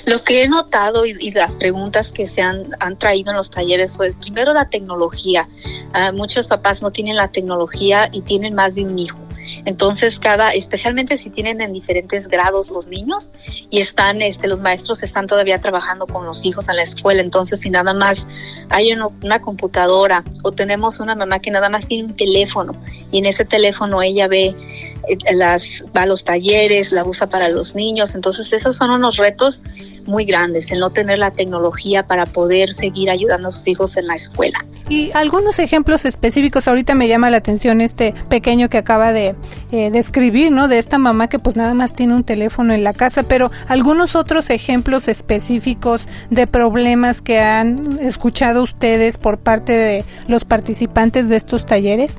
Lo 0.05 0.23
que 0.23 0.43
he 0.43 0.47
notado 0.47 1.05
y, 1.05 1.31
las 1.31 1.57
preguntas 1.57 2.13
que 2.13 2.27
se 2.27 2.41
han, 2.41 2.69
traído 2.97 3.31
en 3.31 3.37
los 3.37 3.51
talleres 3.51 3.97
fue 3.97 4.13
primero 4.13 4.53
la 4.53 4.69
tecnología. 4.69 5.49
Ah, 5.91 6.13
muchos 6.13 6.47
papás 6.47 6.81
no 6.81 6.91
tienen 6.91 7.17
la 7.17 7.27
tecnología 7.27 8.09
y 8.13 8.21
tienen 8.21 8.55
más 8.55 8.75
de 8.75 8.85
un 8.85 8.97
hijo. 8.97 9.28
Entonces, 9.65 10.19
cada, 10.19 10.51
especialmente 10.51 11.17
si 11.17 11.29
tienen 11.29 11.61
en 11.61 11.73
diferentes 11.73 12.27
grados 12.27 12.69
los 12.69 12.87
niños 12.87 13.31
y 13.69 13.79
están, 13.79 14.21
este, 14.21 14.47
los 14.47 14.59
maestros 14.59 15.03
están 15.03 15.27
todavía 15.27 15.59
trabajando 15.59 16.07
con 16.07 16.25
los 16.25 16.45
hijos 16.45 16.69
en 16.69 16.77
la 16.77 16.83
escuela, 16.83 17.21
entonces 17.21 17.61
si 17.61 17.69
nada 17.69 17.93
más 17.93 18.27
hay 18.69 18.93
una, 18.93 19.41
computadora 19.41 20.23
o 20.43 20.51
tenemos 20.51 20.99
una 20.99 21.15
mamá 21.15 21.39
que 21.39 21.51
nada 21.51 21.69
más 21.69 21.87
tiene 21.87 22.05
un 22.05 22.15
teléfono 22.15 22.73
y 23.11 23.19
en 23.19 23.25
ese 23.25 23.45
teléfono 23.45 24.01
ella 24.01 24.27
ve 24.27 24.88
las, 25.33 25.83
va 25.95 26.03
a 26.03 26.05
los 26.05 26.23
talleres, 26.23 26.91
la 26.91 27.03
usa 27.03 27.27
para 27.27 27.49
los 27.49 27.75
niños. 27.75 28.15
Entonces, 28.15 28.53
esos 28.53 28.75
son 28.75 28.91
unos 28.91 29.17
retos 29.17 29.63
muy 30.05 30.25
grandes, 30.25 30.71
el 30.71 30.79
no 30.79 30.89
tener 30.89 31.19
la 31.19 31.31
tecnología 31.31 32.03
para 32.03 32.25
poder 32.25 32.73
seguir 32.73 33.09
ayudando 33.09 33.49
a 33.49 33.51
sus 33.51 33.67
hijos 33.67 33.97
en 33.97 34.07
la 34.07 34.15
escuela. 34.15 34.59
Y 34.89 35.11
algunos 35.13 35.59
ejemplos 35.59 36.05
específicos, 36.05 36.67
ahorita 36.67 36.95
me 36.95 37.07
llama 37.07 37.29
la 37.29 37.37
atención 37.37 37.79
este 37.79 38.15
pequeño 38.27 38.69
que 38.69 38.79
acaba 38.79 39.13
de 39.13 39.35
eh, 39.71 39.91
describir, 39.91 40.51
¿no? 40.51 40.67
De 40.67 40.79
esta 40.79 40.97
mamá 40.97 41.29
que 41.29 41.37
pues 41.37 41.55
nada 41.55 41.75
más 41.75 41.93
tiene 41.93 42.15
un 42.15 42.23
teléfono 42.23 42.73
en 42.73 42.83
la 42.83 42.93
casa, 42.93 43.23
pero 43.23 43.51
algunos 43.67 44.15
otros 44.15 44.49
ejemplos 44.49 45.07
específicos 45.07 46.07
de 46.31 46.47
problemas 46.47 47.21
que 47.21 47.39
han 47.39 47.99
escuchado 47.99 48.63
ustedes 48.63 49.19
por 49.19 49.37
parte 49.37 49.73
de 49.73 50.05
los 50.27 50.43
participantes 50.43 51.29
de 51.29 51.35
estos 51.35 51.67
talleres. 51.67 52.17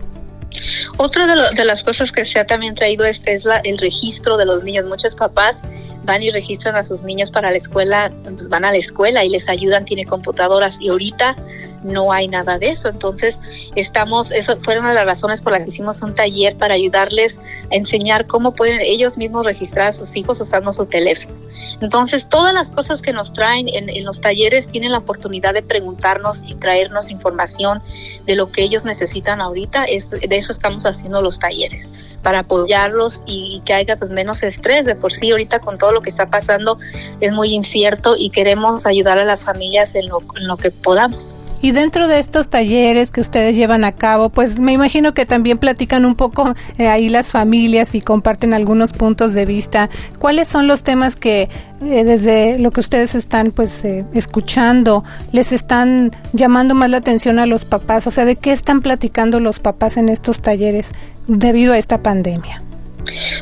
Otra 0.96 1.52
de, 1.52 1.64
las 1.64 1.84
cosas 1.84 2.12
que 2.12 2.24
se 2.24 2.38
ha 2.38 2.46
también 2.46 2.74
traído 2.74 3.04
es, 3.04 3.22
es 3.26 3.44
la, 3.44 3.58
el 3.58 3.78
registro 3.78 4.36
de 4.36 4.46
los 4.46 4.62
niños. 4.62 4.88
Muchos 4.88 5.14
papás 5.14 5.62
van 6.04 6.22
y 6.22 6.30
registran 6.30 6.76
a 6.76 6.82
sus 6.82 7.02
niños 7.02 7.30
para 7.30 7.50
la 7.50 7.56
escuela, 7.56 8.12
pues 8.22 8.48
van 8.48 8.64
a 8.64 8.70
la 8.70 8.78
escuela 8.78 9.24
y 9.24 9.28
les 9.28 9.48
ayudan, 9.48 9.84
tiene 9.84 10.04
computadoras 10.04 10.80
y 10.80 10.88
ahorita 10.88 11.36
no 11.82 12.12
hay 12.12 12.28
nada 12.28 12.58
de 12.58 12.70
eso. 12.70 12.88
Entonces, 12.88 13.40
estamos, 13.74 14.32
eso 14.32 14.58
fueron 14.62 14.92
las 14.94 15.04
razones 15.04 15.42
por 15.42 15.52
las 15.52 15.62
que 15.62 15.68
hicimos 15.68 16.02
un 16.02 16.14
taller 16.14 16.56
para 16.56 16.74
ayudarles 16.74 17.38
a 17.70 17.74
enseñar 17.74 18.26
cómo 18.26 18.52
pueden 18.52 18.80
ellos 18.80 19.18
mismos 19.18 19.46
registrar 19.46 19.88
a 19.88 19.92
sus 19.92 20.16
hijos 20.16 20.40
usando 20.40 20.72
su 20.72 20.86
teléfono. 20.86 21.34
Entonces, 21.80 22.28
todas 22.28 22.52
las 22.52 22.70
cosas 22.70 23.00
que 23.00 23.12
nos 23.12 23.32
traen 23.32 23.66
en, 23.68 24.04
los 24.04 24.20
talleres 24.20 24.68
tienen 24.68 24.92
la 24.92 24.98
oportunidad 24.98 25.54
de 25.54 25.62
preguntarnos 25.62 26.42
y 26.46 26.54
traernos 26.54 27.10
información 27.10 27.82
de 28.26 28.36
lo 28.36 28.52
que 28.52 28.62
ellos 28.62 28.84
necesitan 28.84 29.40
ahorita. 29.40 29.84
Es, 29.84 30.10
de 30.10 30.36
eso 30.36 30.52
estamos 30.52 30.84
haciendo 30.84 31.22
los 31.22 31.38
talleres, 31.38 31.92
para 32.22 32.40
apoyarlos 32.40 33.22
y, 33.26 33.62
que 33.64 33.72
haya 33.72 33.96
pues 33.96 34.10
menos 34.10 34.42
estrés. 34.42 34.84
De 34.84 34.94
por 34.94 35.12
sí, 35.12 35.30
ahorita 35.30 35.60
con 35.60 35.78
todo 35.78 35.92
lo 35.92 36.02
que 36.02 36.10
está 36.10 36.28
pasando 36.28 36.78
es 37.20 37.32
muy 37.32 37.54
incierto 37.54 38.14
y 38.16 38.30
queremos 38.30 38.86
ayudar 38.86 39.18
a 39.18 39.24
las 39.24 39.44
familias 39.44 39.94
en 39.94 40.08
lo, 40.08 40.22
en 40.36 40.46
lo 40.46 40.56
que 40.56 40.70
podamos. 40.70 41.38
Y 41.62 41.72
dentro 41.72 42.08
de 42.08 42.18
estos 42.18 42.48
talleres 42.48 43.12
que 43.12 43.20
ustedes 43.20 43.54
llevan 43.54 43.84
a 43.84 43.92
cabo, 43.92 44.30
pues 44.30 44.58
me 44.58 44.72
imagino 44.72 45.12
que 45.12 45.26
también 45.26 45.58
platican 45.58 46.04
un 46.04 46.14
poco 46.14 46.54
eh, 46.78 46.88
ahí 46.88 47.08
las 47.08 47.30
familias 47.30 47.94
y 47.94 48.00
comparten 48.00 48.54
algunos 48.54 48.92
puntos 48.92 49.34
de 49.34 49.44
vista. 49.44 49.90
¿Cuáles 50.18 50.48
son 50.48 50.66
los 50.66 50.82
temas 50.82 51.16
que 51.16 51.50
eh, 51.82 52.04
desde 52.04 52.58
lo 52.58 52.70
que 52.70 52.80
ustedes 52.80 53.14
están 53.14 53.50
pues 53.50 53.84
eh, 53.84 54.06
escuchando 54.14 55.04
les 55.32 55.52
están 55.52 56.10
llamando 56.32 56.74
más 56.74 56.88
la 56.88 56.96
atención 56.96 57.38
a 57.38 57.46
los 57.46 57.66
papás? 57.66 58.06
O 58.06 58.10
sea, 58.10 58.24
¿de 58.24 58.36
qué 58.36 58.52
están 58.52 58.80
platicando 58.80 59.38
los 59.38 59.60
papás 59.60 59.98
en 59.98 60.08
estos 60.08 60.40
talleres 60.40 60.92
debido 61.26 61.74
a 61.74 61.78
esta 61.78 62.02
pandemia? 62.02 62.62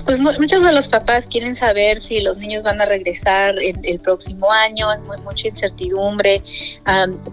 Pues 0.04 0.20
muchos 0.20 0.62
de 0.62 0.72
los 0.72 0.88
papás 0.88 1.26
quieren 1.26 1.54
saber 1.54 2.00
si 2.00 2.20
los 2.20 2.38
niños 2.38 2.62
van 2.62 2.80
a 2.80 2.86
regresar 2.86 3.56
el, 3.58 3.98
próximo 3.98 4.50
año, 4.50 4.88
hay 4.88 4.98
mucha 5.22 5.48
incertidumbre, 5.48 6.42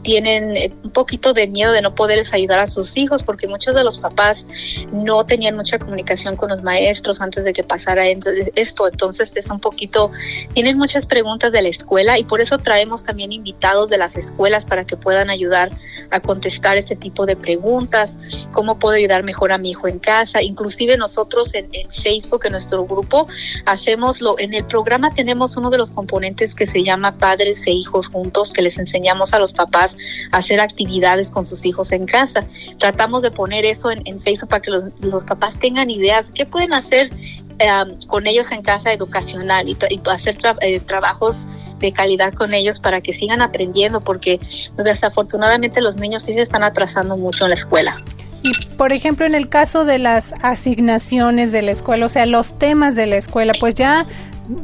tienen 0.01 0.57
eh, 0.57 0.73
un 0.83 0.91
poquito 0.91 1.33
de 1.33 1.47
miedo 1.47 1.71
de 1.71 1.81
no 1.81 1.93
poderles 1.93 2.33
ayudar 2.33 2.59
a 2.59 2.67
sus 2.67 2.97
hijos 2.97 3.23
porque 3.23 3.47
muchos 3.47 3.75
de 3.75 3.83
los 3.83 3.97
papás 3.97 4.47
no 4.91 5.25
tenían 5.25 5.55
mucha 5.55 5.79
comunicación 5.79 6.35
con 6.35 6.49
los 6.49 6.63
maestros 6.63 7.21
antes 7.21 7.43
de 7.43 7.53
que 7.53 7.63
pasara 7.63 8.05
esto, 8.07 8.87
entonces 8.87 9.37
es 9.37 9.49
un 9.49 9.59
poquito, 9.59 10.11
tienen 10.53 10.77
muchas 10.77 11.05
preguntas 11.05 11.53
de 11.53 11.61
la 11.61 11.69
escuela 11.69 12.17
y 12.17 12.23
por 12.23 12.41
eso 12.41 12.57
traemos 12.57 13.03
también 13.03 13.31
invitados 13.31 13.89
de 13.89 13.97
las 13.97 14.15
escuelas 14.15 14.65
para 14.65 14.85
que 14.85 14.97
puedan 14.97 15.29
ayudar 15.29 15.71
a 16.11 16.19
contestar 16.19 16.77
este 16.77 16.95
tipo 16.95 17.25
de 17.25 17.35
preguntas, 17.35 18.17
cómo 18.51 18.79
puedo 18.79 18.95
ayudar 18.95 19.23
mejor 19.23 19.51
a 19.51 19.57
mi 19.57 19.71
hijo 19.71 19.87
en 19.87 19.99
casa, 19.99 20.41
inclusive 20.41 20.97
nosotros 20.97 21.53
en, 21.53 21.69
en 21.71 21.87
Facebook 21.91 22.14
Facebook, 22.15 22.45
en 22.45 22.53
nuestro 22.53 22.85
grupo, 22.85 23.27
hacemos 23.65 24.21
lo, 24.21 24.39
en 24.39 24.53
el 24.53 24.65
programa 24.65 25.09
tenemos 25.11 25.57
uno 25.57 25.69
de 25.69 25.77
los 25.77 25.91
componentes 25.91 26.55
que 26.55 26.65
se 26.65 26.83
llama 26.83 27.17
Padres 27.17 27.67
e 27.67 27.71
Hijos 27.71 28.07
Juntos, 28.07 28.53
que 28.53 28.61
les 28.61 28.77
enseñamos 28.77 29.33
a 29.33 29.39
los 29.39 29.51
papás 29.51 29.97
a 30.31 30.37
hacer 30.37 30.59
actividades 30.61 31.31
con 31.31 31.45
sus 31.45 31.65
hijos 31.65 31.91
en 31.91 32.05
casa. 32.05 32.47
Tratamos 32.79 33.21
de 33.21 33.31
poner 33.31 33.65
eso 33.65 33.91
en, 33.91 34.21
Facebook 34.21 34.49
para 34.49 34.61
que 34.61 34.71
los, 34.71 35.25
papás 35.25 35.59
tengan 35.59 35.89
ideas, 35.89 36.27
qué 36.33 36.45
pueden 36.45 36.73
hacer 36.73 37.11
em, 37.59 37.99
con 38.07 38.27
ellos 38.27 38.51
en 38.51 38.61
casa 38.61 38.93
educacional 38.93 39.67
y, 39.67 39.77
hacer 40.09 40.37
eh, 40.61 40.79
trabajos 40.79 41.47
de 41.79 41.91
calidad 41.91 42.33
con 42.33 42.53
ellos 42.53 42.79
para 42.79 43.01
que 43.01 43.11
sigan 43.11 43.41
aprendiendo, 43.41 44.01
porque 44.01 44.39
desafortunadamente 44.77 45.81
los 45.81 45.97
niños 45.97 46.23
sí 46.23 46.33
se 46.33 46.41
están 46.41 46.63
atrasando 46.63 47.17
mucho 47.17 47.43
en 47.43 47.49
la 47.49 47.55
escuela. 47.55 48.01
Y 48.45 48.53
por 48.77 48.91
ejemplo, 48.91 49.25
en 49.25 49.33
el 49.33 49.49
caso 49.49 49.85
de 49.85 49.97
las 49.97 50.35
asignaciones 50.43 51.51
de 51.51 51.63
la 51.63 51.71
escuela, 51.71 52.05
o 52.05 52.09
sea, 52.09 52.27
los 52.27 52.59
temas 52.59 52.93
de 52.93 53.07
la 53.07 53.17
escuela, 53.17 53.53
pues 53.59 53.73
ya 53.73 54.05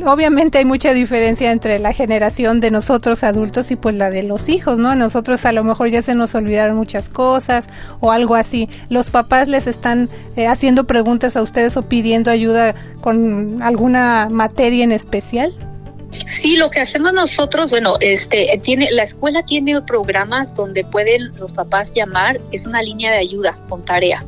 obviamente 0.05 0.59
hay 0.59 0.65
mucha 0.65 0.93
diferencia 0.93 1.51
entre 1.51 1.79
la 1.79 1.91
generación 1.91 2.59
de 2.59 2.69
nosotros 2.69 3.23
adultos 3.23 3.71
y 3.71 3.75
pues 3.75 3.95
la 3.95 4.11
de 4.11 4.21
los 4.21 4.49
hijos, 4.49 4.77
¿no? 4.77 4.95
Nosotros 4.95 5.45
a 5.45 5.51
lo 5.51 5.63
mejor 5.63 5.89
ya 5.89 6.03
se 6.03 6.13
nos 6.13 6.35
olvidaron 6.35 6.77
muchas 6.77 7.09
cosas 7.09 7.69
o 8.01 8.11
algo 8.11 8.35
así. 8.35 8.69
¿Los 8.89 9.09
papás 9.09 9.47
les 9.47 9.65
están 9.65 10.09
eh, 10.35 10.45
haciendo 10.45 10.85
preguntas 10.85 11.35
a 11.35 11.41
ustedes 11.41 11.75
o 11.75 11.81
pidiendo 11.81 12.29
ayuda 12.29 12.75
con 13.01 13.63
alguna 13.63 14.27
materia 14.29 14.83
en 14.83 14.91
especial? 14.91 15.55
Sí, 16.27 16.57
lo 16.57 16.69
que 16.69 16.79
hacemos 16.79 17.13
nosotros, 17.13 17.71
bueno, 17.71 17.95
este, 17.99 18.59
tiene, 18.63 18.91
la 18.91 19.03
escuela 19.03 19.43
tiene 19.43 19.81
programas 19.81 20.53
donde 20.53 20.83
pueden 20.83 21.31
los 21.39 21.51
papás 21.51 21.93
llamar, 21.93 22.37
es 22.51 22.65
una 22.65 22.81
línea 22.81 23.11
de 23.11 23.17
ayuda 23.17 23.57
con 23.69 23.83
tarea. 23.83 24.25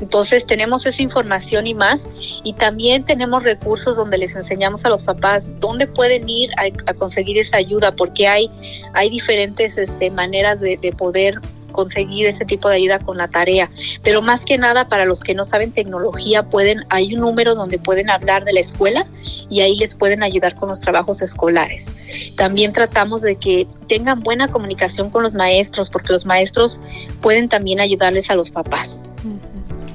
Entonces 0.00 0.46
tenemos 0.46 0.86
esa 0.86 1.02
información 1.02 1.66
y 1.66 1.74
más, 1.74 2.06
y 2.42 2.54
también 2.54 3.04
tenemos 3.04 3.44
recursos 3.44 3.96
donde 3.96 4.18
les 4.18 4.36
enseñamos 4.36 4.84
a 4.84 4.88
los 4.88 5.04
papás 5.04 5.52
dónde 5.60 5.86
pueden 5.86 6.28
ir 6.28 6.50
a, 6.56 6.94
conseguir 6.94 7.38
esa 7.38 7.56
ayuda, 7.56 7.94
porque 7.96 8.28
hay, 8.28 8.50
hay 8.92 9.10
diferentes 9.10 9.76
este, 9.78 10.10
maneras 10.10 10.60
de, 10.60 10.76
de 10.76 10.92
poder 10.92 11.40
conseguir 11.74 12.26
ese 12.26 12.46
tipo 12.46 12.70
de 12.70 12.76
ayuda 12.76 13.00
con 13.00 13.18
la 13.18 13.28
tarea. 13.28 13.70
Pero 14.02 14.22
más 14.22 14.46
que 14.46 14.56
nada, 14.56 14.88
para 14.88 15.04
los 15.04 15.20
que 15.20 15.34
no 15.34 15.44
saben 15.44 15.72
tecnología, 15.72 16.44
pueden, 16.44 16.86
hay 16.88 17.14
un 17.14 17.20
número 17.20 17.54
donde 17.54 17.78
pueden 17.78 18.08
hablar 18.08 18.44
de 18.44 18.54
la 18.54 18.60
escuela 18.60 19.06
y 19.50 19.60
ahí 19.60 19.76
les 19.76 19.96
pueden 19.96 20.22
ayudar 20.22 20.54
con 20.54 20.68
los 20.70 20.80
trabajos 20.80 21.20
escolares. 21.20 21.94
También 22.36 22.72
tratamos 22.72 23.20
de 23.20 23.36
que 23.36 23.66
tengan 23.88 24.20
buena 24.20 24.48
comunicación 24.48 25.10
con 25.10 25.22
los 25.22 25.34
maestros, 25.34 25.90
porque 25.90 26.12
los 26.12 26.24
maestros 26.24 26.80
pueden 27.20 27.48
también 27.48 27.80
ayudarles 27.80 28.30
a 28.30 28.34
los 28.34 28.50
papás. 28.50 29.02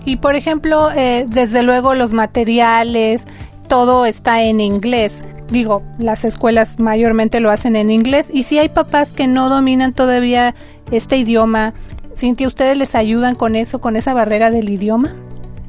Y 0.06 0.18
por 0.18 0.36
ejemplo, 0.36 0.90
eh, 0.92 1.26
desde 1.28 1.64
luego 1.64 1.94
los 1.96 2.14
materiales, 2.14 3.26
todo 3.70 4.06
está 4.06 4.44
en 4.44 4.60
inglés. 4.60 5.24
Digo, 5.50 5.84
las 5.98 6.26
escuelas 6.26 6.80
mayormente 6.80 7.40
lo 7.40 7.50
hacen 7.50 7.78
en 7.78 7.90
inglés. 7.90 8.30
Y 8.34 8.44
si 8.44 8.60
hay 8.60 8.68
papás 8.68 9.14
que 9.14 9.28
no 9.28 9.48
dominan 9.48 9.94
todavía 9.94 10.54
este 10.92 11.16
idioma, 11.16 11.74
Cintia, 12.18 12.50
¿ustedes 12.50 12.76
les 12.76 12.96
ayudan 12.96 13.36
con 13.36 13.56
eso, 13.56 13.80
con 13.80 13.96
esa 13.96 14.14
barrera 14.14 14.52
del 14.52 14.68
idioma? 14.68 15.16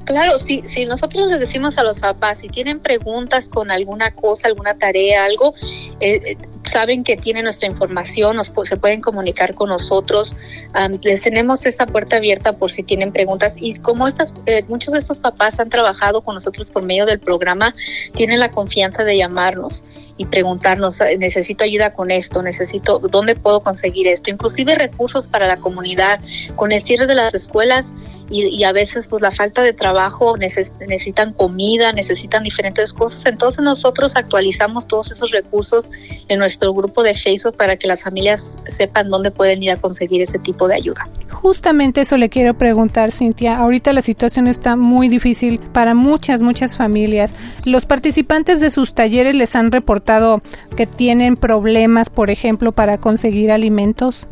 Claro, 0.05 0.39
si, 0.39 0.63
si 0.67 0.87
nosotros 0.87 1.31
les 1.31 1.39
decimos 1.39 1.79
a 1.79 1.85
los 1.85 2.01
papás, 2.01 2.41
si 2.41 2.49
tienen 2.49 2.81
preguntas 2.81 3.49
con 3.49 3.71
alguna 3.71 4.13
cosa, 4.13 4.49
alguna 4.49 4.77
tarea, 4.77 5.25
algo, 5.25 5.55
eh, 6.01 6.21
eh, 6.25 6.37
saben 6.65 7.05
que 7.05 7.17
tienen 7.17 7.45
nuestra 7.45 7.69
información, 7.69 8.37
nos, 8.37 8.53
se 8.65 8.77
pueden 8.77 9.01
comunicar 9.01 9.55
con 9.55 9.69
nosotros, 9.69 10.37
les 11.03 11.23
tenemos 11.23 11.67
esta 11.67 11.87
puerta 11.87 12.17
abierta 12.17 12.55
por 12.55 12.71
si 12.71 12.83
tienen 12.83 13.13
preguntas. 13.13 13.57
Y 13.59 13.79
como 13.79 14.07
estas, 14.07 14.35
eh, 14.47 14.65
muchos 14.69 14.93
de 14.93 14.99
estos 14.99 15.19
papás 15.19 15.59
han 15.61 15.71
trabajado 15.71 16.23
con 16.23 16.35
nosotros 16.35 16.71
por 16.71 16.85
medio 16.85 17.07
del 17.07 17.19
programa, 17.19 17.75
tienen 18.15 18.41
la 18.41 18.51
confianza 18.51 19.05
de 19.05 19.17
llamarnos 19.17 19.85
y 20.17 20.27
preguntarnos, 20.27 21.01
necesito 21.19 21.65
ayuda 21.65 21.95
con 21.95 22.11
esto, 22.11 22.43
necesito, 22.43 22.99
¿dónde 22.99 23.37
puedo 23.37 23.61
conseguir 23.61 24.07
esto? 24.07 24.31
Inclusive 24.31 24.75
recursos 24.75 25.27
para 25.27 25.47
la 25.47 25.57
comunidad, 25.57 26.21
con 26.57 26.73
el 26.73 26.83
cierre 26.83 27.07
de 27.07 27.15
las 27.15 27.33
escuelas 27.35 27.95
y, 28.29 28.63
a 28.65 28.73
veces 28.73 29.09
pues 29.09 29.23
la 29.23 29.33
falta 29.33 29.63
de 29.63 29.73
trabajo, 29.73 30.37
necesitan 30.37 31.33
comida, 31.33 31.93
necesitan 31.93 32.43
diferentes 32.43 32.93
cosas, 32.93 33.25
entonces 33.27 33.65
nosotros 33.65 34.13
actualizamos 34.15 34.87
todos 34.87 35.11
esos 35.11 35.31
recursos 35.31 35.91
en 36.29 36.39
nuestro 36.39 36.50
nuestro 36.51 36.75
grupo 36.75 37.05
de 37.05 37.15
Facebook 37.15 37.57
para 37.57 37.77
que 37.77 37.87
las 37.87 38.03
familias 38.03 38.59
sepan 38.67 39.09
dónde 39.09 39.31
pueden 39.31 39.63
ir 39.63 39.71
a 39.71 39.77
conseguir 39.77 40.21
ese 40.21 40.39
tipo 40.41 40.67
de 40.67 40.75
ayuda. 40.75 41.05
Justamente 41.31 42.01
eso 42.01 42.17
le 42.17 42.29
quiero 42.29 42.55
preguntar, 42.55 43.13
Cintia. 43.13 43.57
Ahorita 43.57 43.93
la 43.93 44.03
situación 44.03 44.49
está 44.49 44.75
muy 44.75 45.09
difícil 45.09 45.61
para 45.73 45.95
muchas, 45.95 46.43
muchas 46.43 46.75
familias. 46.75 47.35
¿Los 47.65 47.85
participantes 47.85 48.61
de 48.61 48.71
sus 48.71 48.95
talleres 48.95 49.37
les 49.37 49.55
han 49.55 49.71
reportado 49.71 50.43
que 50.77 50.87
tienen 50.87 51.37
problemas, 51.37 52.11
por 52.11 52.31
ejemplo, 52.31 52.73
para 52.73 52.99
conseguir 52.99 53.53
alimentos? 53.53 54.27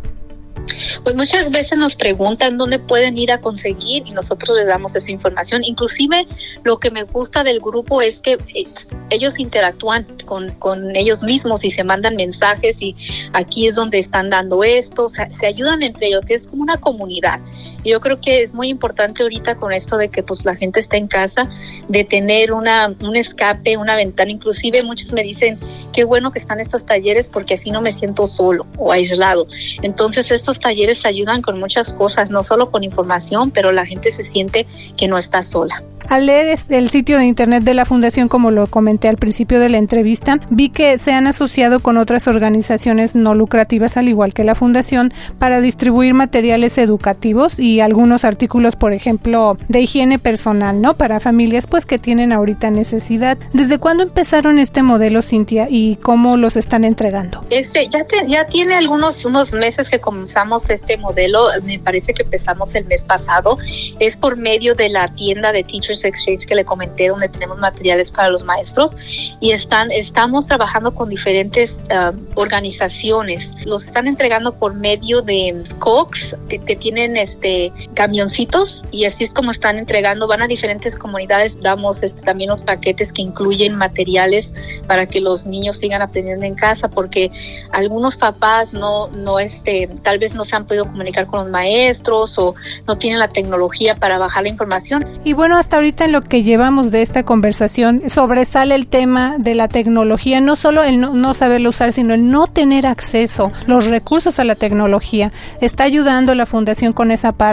Pues 1.02 1.16
muchas 1.16 1.50
veces 1.50 1.78
nos 1.78 1.96
preguntan 1.96 2.56
dónde 2.56 2.78
pueden 2.78 3.16
ir 3.18 3.32
a 3.32 3.40
conseguir 3.40 4.06
y 4.06 4.10
nosotros 4.12 4.56
les 4.56 4.66
damos 4.66 4.94
esa 4.94 5.10
información. 5.10 5.64
Inclusive 5.64 6.26
lo 6.64 6.78
que 6.78 6.90
me 6.90 7.04
gusta 7.04 7.44
del 7.44 7.60
grupo 7.60 8.02
es 8.02 8.20
que 8.20 8.32
eh, 8.54 8.64
ellos 9.10 9.38
interactúan 9.38 10.06
con, 10.24 10.50
con 10.54 10.96
ellos 10.96 11.22
mismos 11.22 11.64
y 11.64 11.70
se 11.70 11.84
mandan 11.84 12.16
mensajes 12.16 12.82
y 12.82 12.96
aquí 13.32 13.66
es 13.66 13.74
donde 13.74 13.98
están 13.98 14.30
dando 14.30 14.64
esto, 14.64 15.08
se 15.08 15.46
ayudan 15.46 15.82
entre 15.82 16.08
ellos, 16.08 16.24
es 16.28 16.48
como 16.48 16.62
una 16.62 16.78
comunidad. 16.78 17.40
Yo 17.84 18.00
creo 18.00 18.20
que 18.20 18.42
es 18.42 18.54
muy 18.54 18.68
importante 18.68 19.22
ahorita 19.22 19.56
con 19.56 19.72
esto 19.72 19.96
de 19.96 20.08
que 20.08 20.22
pues 20.22 20.44
la 20.44 20.56
gente 20.56 20.80
está 20.80 20.96
en 20.96 21.06
casa, 21.06 21.48
de 21.88 22.04
tener 22.04 22.52
una, 22.52 22.94
un 23.00 23.16
escape, 23.16 23.76
una 23.76 23.96
ventana. 23.96 24.30
Inclusive 24.30 24.82
muchos 24.82 25.12
me 25.12 25.22
dicen, 25.22 25.58
qué 25.92 26.04
bueno 26.04 26.32
que 26.32 26.38
están 26.38 26.60
estos 26.60 26.84
talleres 26.84 27.28
porque 27.28 27.54
así 27.54 27.70
no 27.70 27.80
me 27.80 27.92
siento 27.92 28.26
solo 28.26 28.66
o 28.76 28.92
aislado. 28.92 29.46
Entonces 29.82 30.30
estos 30.30 30.60
talleres 30.60 31.04
ayudan 31.04 31.42
con 31.42 31.58
muchas 31.58 31.92
cosas, 31.92 32.30
no 32.30 32.42
solo 32.42 32.70
con 32.70 32.84
información, 32.84 33.50
pero 33.50 33.72
la 33.72 33.86
gente 33.86 34.10
se 34.10 34.24
siente 34.24 34.66
que 34.96 35.08
no 35.08 35.18
está 35.18 35.42
sola. 35.42 35.82
Al 36.08 36.24
leer 36.24 36.58
el 36.70 36.88
sitio 36.88 37.18
de 37.18 37.26
internet 37.26 37.64
de 37.64 37.74
la 37.74 37.84
fundación, 37.84 38.28
como 38.28 38.50
lo 38.50 38.66
comenté 38.66 39.08
al 39.08 39.18
principio 39.18 39.60
de 39.60 39.68
la 39.68 39.76
entrevista, 39.76 40.40
vi 40.48 40.70
que 40.70 40.96
se 40.96 41.12
han 41.12 41.26
asociado 41.26 41.80
con 41.80 41.98
otras 41.98 42.28
organizaciones 42.28 43.14
no 43.14 43.34
lucrativas, 43.34 43.98
al 43.98 44.08
igual 44.08 44.32
que 44.32 44.42
la 44.42 44.54
fundación, 44.54 45.12
para 45.38 45.60
distribuir 45.60 46.14
materiales 46.14 46.78
educativos 46.78 47.58
y 47.58 47.67
algunos 47.80 48.24
artículos, 48.24 48.76
por 48.76 48.92
ejemplo, 48.92 49.56
de 49.68 49.80
higiene 49.80 50.18
personal, 50.18 50.80
¿no? 50.80 50.94
Para 50.94 51.20
familias 51.20 51.66
pues 51.66 51.86
que 51.86 51.98
tienen 51.98 52.32
ahorita 52.32 52.70
necesidad. 52.70 53.38
¿Desde 53.52 53.78
cuándo 53.78 54.02
empezaron 54.02 54.58
este 54.58 54.82
modelo, 54.82 55.22
Cintia, 55.22 55.66
y 55.68 55.96
cómo 55.96 56.36
los 56.36 56.56
están 56.56 56.84
entregando? 56.84 57.42
Este, 57.50 57.88
ya, 57.88 58.06
ya 58.26 58.46
tiene 58.46 58.74
algunos 58.74 59.24
unos 59.24 59.52
meses 59.52 59.88
que 59.88 60.00
comenzamos 60.00 60.70
este 60.70 60.96
modelo, 60.96 61.48
me 61.62 61.78
parece 61.78 62.14
que 62.14 62.22
empezamos 62.22 62.74
el 62.74 62.84
mes 62.86 63.04
pasado, 63.04 63.58
es 63.98 64.16
por 64.16 64.36
medio 64.36 64.74
de 64.74 64.88
la 64.88 65.08
tienda 65.08 65.52
de 65.52 65.64
Teachers 65.64 66.04
Exchange 66.04 66.46
que 66.46 66.54
le 66.54 66.64
comenté, 66.64 67.08
donde 67.08 67.28
tenemos 67.28 67.58
materiales 67.58 68.10
para 68.10 68.30
los 68.30 68.44
maestros 68.44 68.96
y 69.40 69.50
están, 69.50 69.90
estamos 69.90 70.46
trabajando 70.46 70.94
con 70.94 71.08
diferentes 71.08 71.80
um, 71.90 72.18
organizaciones. 72.34 73.52
Los 73.64 73.86
están 73.86 74.06
entregando 74.06 74.54
por 74.54 74.74
medio 74.74 75.22
de 75.22 75.62
Cox, 75.78 76.36
que, 76.48 76.58
tienen 76.78 77.16
este 77.16 77.57
camioncitos 77.94 78.84
y 78.90 79.04
así 79.04 79.24
es 79.24 79.32
como 79.32 79.50
están 79.50 79.78
entregando. 79.78 80.26
Van 80.26 80.42
a 80.42 80.46
diferentes 80.46 80.96
comunidades, 80.96 81.60
damos 81.60 82.02
este, 82.02 82.22
también 82.22 82.50
los 82.50 82.62
paquetes 82.62 83.12
que 83.12 83.22
incluyen 83.22 83.74
materiales 83.76 84.54
para 84.86 85.06
que 85.06 85.20
los 85.20 85.46
niños 85.46 85.78
sigan 85.78 86.02
aprendiendo 86.02 86.44
en 86.44 86.54
casa, 86.54 86.88
porque 86.88 87.30
algunos 87.72 88.16
papás 88.16 88.72
no, 88.72 89.08
no 89.08 89.38
este, 89.38 89.88
tal 90.02 90.18
vez 90.18 90.34
no 90.34 90.44
se 90.44 90.56
han 90.56 90.66
podido 90.66 90.84
comunicar 90.86 91.26
con 91.26 91.40
los 91.40 91.50
maestros 91.50 92.38
o 92.38 92.54
no 92.86 92.96
tienen 92.98 93.18
la 93.18 93.28
tecnología 93.28 93.96
para 93.96 94.18
bajar 94.18 94.44
la 94.44 94.48
información. 94.48 95.06
Y 95.24 95.32
bueno, 95.32 95.56
hasta 95.56 95.76
ahorita 95.76 96.04
en 96.04 96.12
lo 96.12 96.22
que 96.22 96.42
llevamos 96.42 96.90
de 96.90 97.02
esta 97.02 97.24
conversación 97.24 98.02
sobresale 98.08 98.74
el 98.74 98.86
tema 98.86 99.36
de 99.38 99.54
la 99.54 99.68
tecnología, 99.68 100.40
no 100.40 100.56
solo 100.56 100.84
el 100.84 101.00
no, 101.00 101.34
saberlo 101.34 101.70
usar, 101.70 101.92
sino 101.92 102.14
el 102.14 102.30
no 102.30 102.46
tener 102.46 102.86
acceso, 102.86 103.52
los 103.66 103.86
recursos 103.86 104.38
a 104.38 104.44
la 104.44 104.54
tecnología. 104.54 105.32
¿Está 105.60 105.84
ayudando 105.84 106.34
la 106.34 106.46
fundación 106.46 106.92
con 106.92 107.10
esa 107.10 107.32
parte, 107.32 107.47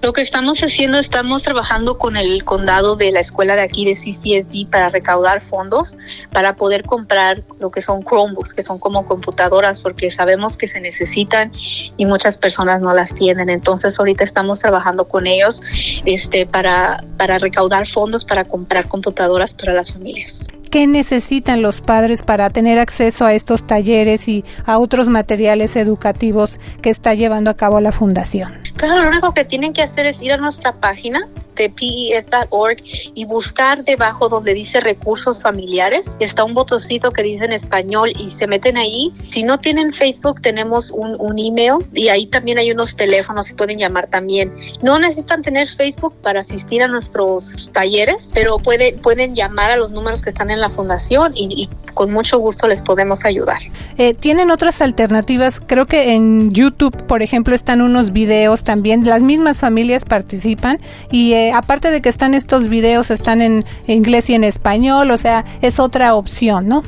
Lo 0.00 0.12
que 0.12 0.22
estamos 0.22 0.60
haciendo, 0.60 0.98
estamos 0.98 1.42
trabajando 1.42 1.98
con 1.98 2.16
el 2.16 2.44
condado 2.44 2.96
de 2.96 3.12
la 3.12 3.20
escuela 3.20 3.56
de 3.56 3.62
aquí 3.62 3.84
de 3.84 3.92
CCSD 3.92 4.70
para 4.70 4.88
recaudar 4.88 5.40
fondos 5.40 5.94
para 6.32 6.56
poder 6.56 6.84
comprar 6.84 7.42
lo 7.58 7.70
que 7.70 7.82
son 7.82 8.02
Chromebooks, 8.02 8.54
que 8.54 8.62
son 8.62 8.78
como 8.78 9.06
computadoras, 9.06 9.80
porque 9.80 10.10
sabemos 10.10 10.56
que 10.56 10.68
se 10.68 10.80
necesitan 10.80 11.52
y 11.96 12.06
muchas 12.06 12.38
personas 12.38 12.80
no 12.80 12.92
las 12.94 13.14
tienen. 13.14 13.50
Entonces 13.50 13.98
ahorita 13.98 14.24
estamos 14.24 14.60
trabajando 14.60 15.08
con 15.08 15.26
ellos 15.26 15.62
este, 16.04 16.46
para, 16.46 17.02
para 17.16 17.38
recaudar 17.38 17.86
fondos 17.86 18.24
para 18.24 18.44
comprar 18.44 18.88
computadoras 18.88 19.54
para 19.54 19.74
las 19.74 19.92
familias. 19.92 20.46
¿Qué 20.70 20.86
necesitan 20.86 21.62
los 21.62 21.80
padres 21.80 22.22
para 22.22 22.48
tener 22.48 22.78
acceso 22.78 23.26
a 23.26 23.34
estos 23.34 23.66
talleres 23.66 24.28
y 24.28 24.44
a 24.64 24.78
otros 24.78 25.08
materiales 25.08 25.74
educativos 25.74 26.60
que 26.80 26.90
está 26.90 27.12
llevando 27.14 27.50
a 27.50 27.56
cabo 27.56 27.80
la 27.80 27.90
fundación? 27.90 28.52
Claro, 28.76 29.02
lo 29.02 29.08
único 29.08 29.34
que 29.34 29.44
tienen 29.44 29.72
que 29.72 29.82
hacer 29.82 30.06
es 30.06 30.22
ir 30.22 30.32
a 30.32 30.36
nuestra 30.36 30.74
página 30.74 31.28
de 31.60 31.68
pef.org 31.68 32.78
y 33.14 33.24
buscar 33.24 33.84
debajo 33.84 34.28
donde 34.28 34.54
dice 34.54 34.80
recursos 34.80 35.42
familiares. 35.42 36.16
Está 36.20 36.44
un 36.44 36.54
botoncito 36.54 37.12
que 37.12 37.22
dice 37.22 37.44
en 37.44 37.52
español 37.52 38.12
y 38.18 38.30
se 38.30 38.46
meten 38.46 38.78
ahí. 38.78 39.12
Si 39.28 39.42
no 39.42 39.58
tienen 39.58 39.92
Facebook, 39.92 40.40
tenemos 40.40 40.90
un, 40.90 41.16
un 41.18 41.38
email 41.38 41.84
y 41.92 42.08
ahí 42.08 42.26
también 42.26 42.58
hay 42.58 42.70
unos 42.70 42.96
teléfonos 42.96 43.50
y 43.50 43.54
pueden 43.54 43.78
llamar 43.78 44.06
también. 44.06 44.54
No 44.82 44.98
necesitan 44.98 45.42
tener 45.42 45.68
Facebook 45.68 46.14
para 46.22 46.40
asistir 46.40 46.82
a 46.82 46.88
nuestros 46.88 47.70
talleres, 47.72 48.30
pero 48.32 48.58
puede, 48.58 48.94
pueden 48.94 49.34
llamar 49.34 49.70
a 49.70 49.76
los 49.76 49.92
números 49.92 50.22
que 50.22 50.30
están 50.30 50.50
en 50.50 50.60
la 50.60 50.70
fundación 50.70 51.36
y, 51.36 51.68
con 51.94 52.12
mucho 52.12 52.38
gusto 52.38 52.66
les 52.66 52.82
podemos 52.82 53.24
ayudar. 53.24 53.58
Eh, 53.98 54.14
Tienen 54.14 54.50
otras 54.50 54.82
alternativas. 54.82 55.60
Creo 55.60 55.86
que 55.86 56.14
en 56.14 56.52
YouTube, 56.52 56.96
por 57.04 57.22
ejemplo, 57.22 57.54
están 57.54 57.80
unos 57.80 58.12
videos 58.12 58.64
también. 58.64 59.04
Las 59.04 59.22
mismas 59.22 59.58
familias 59.58 60.04
participan 60.04 60.78
y 61.10 61.32
eh, 61.32 61.52
aparte 61.52 61.90
de 61.90 62.00
que 62.00 62.08
están 62.08 62.34
estos 62.34 62.68
videos, 62.68 63.10
están 63.10 63.42
en 63.42 63.64
inglés 63.86 64.30
y 64.30 64.34
en 64.34 64.44
español, 64.44 65.10
o 65.10 65.16
sea, 65.16 65.44
es 65.62 65.78
otra 65.78 66.14
opción, 66.14 66.68
¿no? 66.68 66.82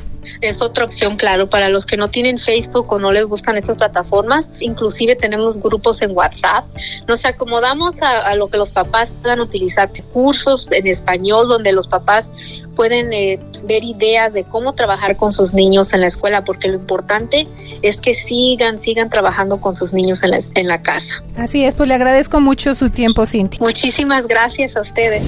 Es 0.49 0.61
otra 0.61 0.85
opción, 0.85 1.17
claro, 1.17 1.49
para 1.49 1.69
los 1.69 1.85
que 1.85 1.97
no 1.97 2.09
tienen 2.09 2.39
Facebook 2.39 2.91
o 2.91 2.99
no 2.99 3.11
les 3.11 3.25
gustan 3.25 3.57
estas 3.57 3.77
plataformas. 3.77 4.51
Inclusive 4.59 5.15
tenemos 5.15 5.57
grupos 5.59 6.01
en 6.01 6.11
WhatsApp. 6.15 6.65
Nos 7.07 7.25
acomodamos 7.25 8.01
a, 8.01 8.19
a 8.19 8.35
lo 8.35 8.47
que 8.47 8.57
los 8.57 8.71
papás 8.71 9.13
puedan 9.21 9.39
utilizar, 9.39 9.89
cursos 10.11 10.67
en 10.71 10.87
español 10.87 11.47
donde 11.47 11.71
los 11.71 11.87
papás 11.87 12.31
pueden 12.75 13.13
eh, 13.13 13.39
ver 13.65 13.83
ideas 13.83 14.33
de 14.33 14.43
cómo 14.43 14.73
trabajar 14.73 15.15
con 15.15 15.31
sus 15.31 15.53
niños 15.53 15.93
en 15.93 16.01
la 16.01 16.07
escuela, 16.07 16.41
porque 16.41 16.67
lo 16.67 16.75
importante 16.75 17.47
es 17.81 17.97
que 17.97 18.13
sigan, 18.13 18.79
sigan 18.79 19.09
trabajando 19.09 19.61
con 19.61 19.75
sus 19.75 19.93
niños 19.93 20.23
en 20.23 20.31
la, 20.31 20.39
en 20.55 20.67
la 20.67 20.81
casa. 20.81 21.23
Así 21.37 21.63
es, 21.63 21.75
pues 21.75 21.87
le 21.87 21.95
agradezco 21.95 22.39
mucho 22.41 22.75
su 22.75 22.89
tiempo, 22.89 23.25
Cintia. 23.25 23.59
Muchísimas 23.61 24.27
gracias 24.27 24.75
a 24.75 24.81
ustedes. 24.81 25.23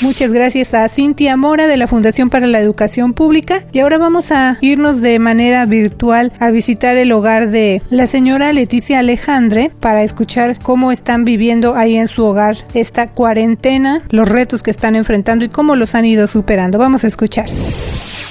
Muchas 0.00 0.32
gracias 0.32 0.74
a 0.74 0.88
Cintia 0.88 1.36
Mora 1.36 1.66
de 1.66 1.76
la 1.76 1.86
Fundación 1.86 2.28
para 2.28 2.46
la 2.46 2.60
Educación 2.60 3.14
Pública. 3.14 3.64
Y 3.72 3.80
ahora 3.80 3.98
vamos 3.98 4.30
a 4.44 4.58
irnos 4.60 5.00
de 5.00 5.18
manera 5.18 5.66
virtual 5.66 6.32
a 6.38 6.50
visitar 6.50 6.96
el 6.96 7.12
hogar 7.12 7.50
de 7.50 7.82
la 7.90 8.06
señora 8.06 8.52
Leticia 8.52 9.00
Alejandre 9.00 9.70
para 9.80 10.02
escuchar 10.02 10.58
cómo 10.62 10.92
están 10.92 11.24
viviendo 11.24 11.74
ahí 11.74 11.96
en 11.96 12.08
su 12.08 12.24
hogar 12.24 12.56
esta 12.74 13.10
cuarentena, 13.10 14.00
los 14.10 14.28
retos 14.28 14.62
que 14.62 14.70
están 14.70 14.96
enfrentando 14.96 15.44
y 15.44 15.48
cómo 15.48 15.76
los 15.76 15.94
han 15.94 16.04
ido 16.04 16.26
superando. 16.26 16.78
Vamos 16.78 17.04
a 17.04 17.06
escuchar. 17.06 17.46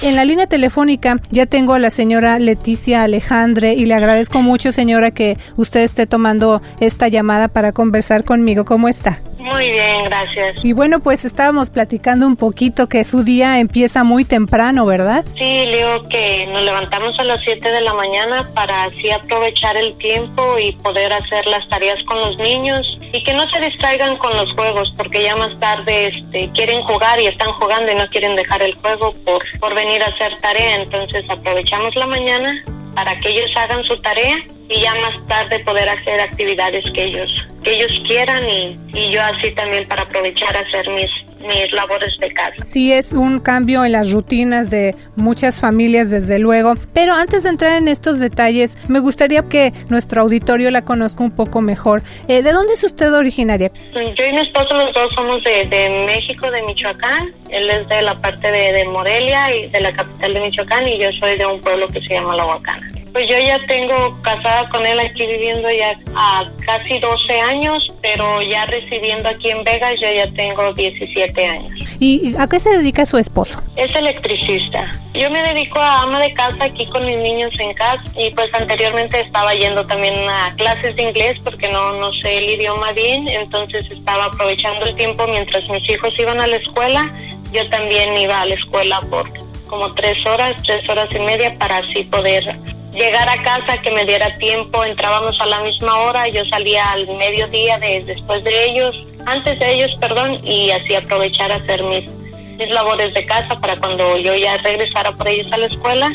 En 0.02 0.16
la 0.16 0.24
línea 0.26 0.46
telefónica 0.46 1.16
ya 1.30 1.46
tengo 1.46 1.72
a 1.72 1.78
la 1.78 1.88
señora 1.88 2.38
Leticia 2.38 3.04
Alejandre 3.04 3.72
y 3.72 3.86
le 3.86 3.94
agradezco 3.94 4.42
mucho, 4.42 4.70
señora, 4.70 5.10
que 5.10 5.38
usted 5.56 5.80
esté 5.80 6.06
tomando 6.06 6.60
esta 6.78 7.08
llamada 7.08 7.48
para 7.48 7.72
conversar 7.72 8.22
conmigo. 8.22 8.66
¿Cómo 8.66 8.88
está? 8.88 9.22
Muy 9.38 9.70
bien, 9.70 10.04
gracias. 10.04 10.62
Y 10.62 10.74
bueno, 10.74 11.00
pues 11.00 11.24
estábamos 11.24 11.70
platicando 11.70 12.26
un 12.26 12.36
poquito 12.36 12.86
que 12.86 13.02
su 13.04 13.24
día 13.24 13.58
empieza 13.60 14.04
muy 14.04 14.24
temprano, 14.26 14.84
¿verdad? 14.84 15.24
Sí, 15.38 15.64
digo 15.72 16.03
que 16.08 16.46
nos 16.46 16.62
levantamos 16.62 17.18
a 17.18 17.24
las 17.24 17.40
7 17.42 17.70
de 17.70 17.80
la 17.80 17.94
mañana 17.94 18.48
para 18.54 18.84
así 18.84 19.10
aprovechar 19.10 19.76
el 19.76 19.96
tiempo 19.98 20.58
y 20.58 20.72
poder 20.72 21.12
hacer 21.12 21.46
las 21.46 21.68
tareas 21.68 22.02
con 22.04 22.18
los 22.18 22.36
niños 22.38 22.98
y 23.12 23.22
que 23.22 23.34
no 23.34 23.48
se 23.50 23.60
distraigan 23.60 24.16
con 24.18 24.36
los 24.36 24.52
juegos 24.54 24.92
porque 24.96 25.22
ya 25.22 25.36
más 25.36 25.58
tarde 25.60 26.08
este, 26.08 26.50
quieren 26.52 26.82
jugar 26.82 27.20
y 27.20 27.26
están 27.26 27.52
jugando 27.52 27.92
y 27.92 27.94
no 27.94 28.06
quieren 28.08 28.36
dejar 28.36 28.62
el 28.62 28.74
juego 28.76 29.12
por, 29.24 29.42
por 29.58 29.74
venir 29.74 30.02
a 30.02 30.06
hacer 30.06 30.36
tarea. 30.40 30.76
Entonces 30.76 31.24
aprovechamos 31.28 31.94
la 31.96 32.06
mañana 32.06 32.64
para 32.94 33.18
que 33.18 33.30
ellos 33.30 33.50
hagan 33.56 33.84
su 33.84 33.96
tarea 33.96 34.36
y 34.68 34.80
ya 34.80 34.94
más 34.96 35.26
tarde 35.26 35.58
poder 35.60 35.88
hacer 35.88 36.20
actividades 36.20 36.84
que 36.92 37.04
ellos 37.04 37.30
que 37.62 37.72
ellos 37.72 38.00
quieran 38.06 38.48
y, 38.48 38.78
y 38.92 39.10
yo 39.10 39.20
así 39.22 39.50
también 39.52 39.88
para 39.88 40.02
aprovechar 40.02 40.56
hacer 40.56 40.88
mis 40.90 41.10
mis 41.44 41.72
labores 41.72 42.16
de 42.18 42.30
casa. 42.30 42.64
Sí, 42.64 42.92
es 42.92 43.12
un 43.12 43.38
cambio 43.38 43.84
en 43.84 43.92
las 43.92 44.12
rutinas 44.12 44.70
de 44.70 44.94
muchas 45.16 45.60
familias, 45.60 46.10
desde 46.10 46.38
luego. 46.38 46.74
Pero 46.92 47.14
antes 47.14 47.42
de 47.42 47.50
entrar 47.50 47.72
en 47.72 47.88
estos 47.88 48.18
detalles, 48.18 48.76
me 48.88 48.98
gustaría 48.98 49.42
que 49.42 49.72
nuestro 49.88 50.22
auditorio 50.22 50.70
la 50.70 50.84
conozca 50.84 51.22
un 51.22 51.30
poco 51.30 51.60
mejor. 51.60 52.02
Eh, 52.28 52.42
¿De 52.42 52.52
dónde 52.52 52.74
es 52.74 52.84
usted 52.84 53.12
originaria? 53.12 53.70
Yo 53.94 54.26
y 54.26 54.32
mi 54.32 54.40
esposo 54.40 54.74
los 54.74 54.92
dos 54.92 55.14
somos 55.14 55.42
de, 55.44 55.66
de 55.66 56.04
México, 56.06 56.50
de 56.50 56.62
Michoacán. 56.62 57.32
Él 57.50 57.70
es 57.70 57.88
de 57.88 58.02
la 58.02 58.20
parte 58.20 58.50
de, 58.50 58.72
de 58.72 58.84
Morelia 58.86 59.54
y 59.54 59.68
de 59.68 59.80
la 59.80 59.94
capital 59.94 60.34
de 60.34 60.40
Michoacán 60.40 60.88
y 60.88 60.98
yo 60.98 61.10
soy 61.12 61.36
de 61.36 61.46
un 61.46 61.60
pueblo 61.60 61.88
que 61.88 62.00
se 62.02 62.14
llama 62.14 62.34
La 62.34 62.46
Huacana. 62.46 62.86
Pues 63.14 63.28
yo 63.28 63.38
ya 63.38 63.64
tengo 63.68 64.20
casada 64.22 64.68
con 64.70 64.84
él 64.84 64.98
aquí 64.98 65.24
viviendo 65.24 65.70
ya 65.70 65.96
a 66.16 66.50
casi 66.66 66.98
12 66.98 67.40
años, 67.42 67.86
pero 68.02 68.42
ya 68.42 68.66
residiendo 68.66 69.28
aquí 69.28 69.50
en 69.50 69.62
Vegas 69.62 69.94
yo 70.00 70.12
ya 70.12 70.28
tengo 70.32 70.72
17 70.72 71.46
años. 71.46 71.78
¿Y 72.00 72.34
a 72.36 72.48
qué 72.48 72.58
se 72.58 72.76
dedica 72.76 73.06
su 73.06 73.16
esposo? 73.16 73.62
Es 73.76 73.94
electricista. 73.94 74.90
Yo 75.14 75.30
me 75.30 75.44
dedico 75.44 75.78
a 75.78 76.02
ama 76.02 76.18
de 76.18 76.34
casa 76.34 76.64
aquí 76.64 76.86
con 76.86 77.06
mis 77.06 77.16
niños 77.18 77.52
en 77.60 77.72
casa 77.74 78.02
y 78.16 78.32
pues 78.32 78.52
anteriormente 78.52 79.20
estaba 79.20 79.54
yendo 79.54 79.86
también 79.86 80.28
a 80.28 80.52
clases 80.56 80.96
de 80.96 81.02
inglés 81.02 81.38
porque 81.44 81.68
no, 81.68 81.92
no 81.92 82.12
sé 82.14 82.38
el 82.38 82.50
idioma 82.50 82.90
bien, 82.90 83.28
entonces 83.28 83.88
estaba 83.92 84.24
aprovechando 84.24 84.86
el 84.86 84.96
tiempo 84.96 85.24
mientras 85.28 85.68
mis 85.68 85.88
hijos 85.88 86.18
iban 86.18 86.40
a 86.40 86.48
la 86.48 86.56
escuela, 86.56 87.16
yo 87.52 87.68
también 87.70 88.18
iba 88.18 88.40
a 88.40 88.46
la 88.46 88.54
escuela 88.54 89.00
por 89.02 89.43
como 89.68 89.92
tres 89.94 90.24
horas, 90.26 90.54
tres 90.64 90.88
horas 90.88 91.08
y 91.14 91.18
media 91.18 91.56
para 91.58 91.78
así 91.78 92.04
poder 92.04 92.58
llegar 92.92 93.28
a 93.28 93.42
casa, 93.42 93.80
que 93.82 93.90
me 93.90 94.04
diera 94.04 94.36
tiempo, 94.38 94.84
entrábamos 94.84 95.40
a 95.40 95.46
la 95.46 95.60
misma 95.60 95.98
hora, 96.00 96.28
yo 96.28 96.44
salía 96.46 96.92
al 96.92 97.06
mediodía 97.18 97.78
de, 97.78 98.04
después 98.04 98.42
de 98.44 98.64
ellos, 98.66 99.06
antes 99.26 99.58
de 99.58 99.74
ellos, 99.74 99.96
perdón, 100.00 100.44
y 100.46 100.70
así 100.70 100.94
aprovechar 100.94 101.50
a 101.50 101.56
hacer 101.56 101.82
mis, 101.82 102.10
mis 102.56 102.70
labores 102.70 103.12
de 103.14 103.26
casa 103.26 103.58
para 103.60 103.78
cuando 103.78 104.16
yo 104.18 104.34
ya 104.34 104.56
regresara 104.58 105.12
por 105.12 105.26
ellos 105.26 105.50
a 105.52 105.58
la 105.58 105.66
escuela, 105.66 106.12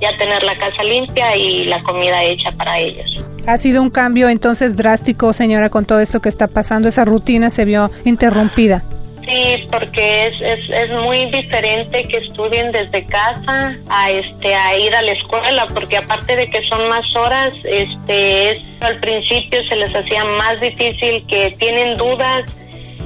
ya 0.00 0.16
tener 0.18 0.42
la 0.42 0.56
casa 0.56 0.82
limpia 0.82 1.36
y 1.36 1.64
la 1.64 1.82
comida 1.82 2.22
hecha 2.22 2.52
para 2.52 2.78
ellos. 2.78 3.10
Ha 3.46 3.58
sido 3.58 3.82
un 3.82 3.90
cambio 3.90 4.28
entonces 4.28 4.76
drástico, 4.76 5.32
señora, 5.32 5.68
con 5.68 5.84
todo 5.84 6.00
esto 6.00 6.20
que 6.20 6.28
está 6.28 6.46
pasando. 6.46 6.88
Esa 6.88 7.04
rutina 7.04 7.50
se 7.50 7.64
vio 7.64 7.90
interrumpida. 8.04 8.84
Sí, 9.32 9.66
porque 9.70 10.26
es, 10.26 10.34
es, 10.42 10.68
es 10.68 10.90
muy 10.90 11.24
diferente 11.30 12.02
que 12.04 12.18
estudien 12.18 12.70
desde 12.70 13.06
casa 13.06 13.74
a 13.88 14.10
este 14.10 14.54
a 14.54 14.76
ir 14.76 14.94
a 14.94 15.00
la 15.00 15.12
escuela, 15.12 15.66
porque 15.72 15.96
aparte 15.96 16.36
de 16.36 16.46
que 16.48 16.62
son 16.64 16.86
más 16.90 17.16
horas, 17.16 17.56
este 17.64 18.50
es 18.50 18.60
al 18.80 19.00
principio 19.00 19.62
se 19.62 19.76
les 19.76 19.96
hacía 19.96 20.22
más 20.26 20.60
difícil 20.60 21.24
que 21.28 21.56
tienen 21.58 21.96
dudas 21.96 22.42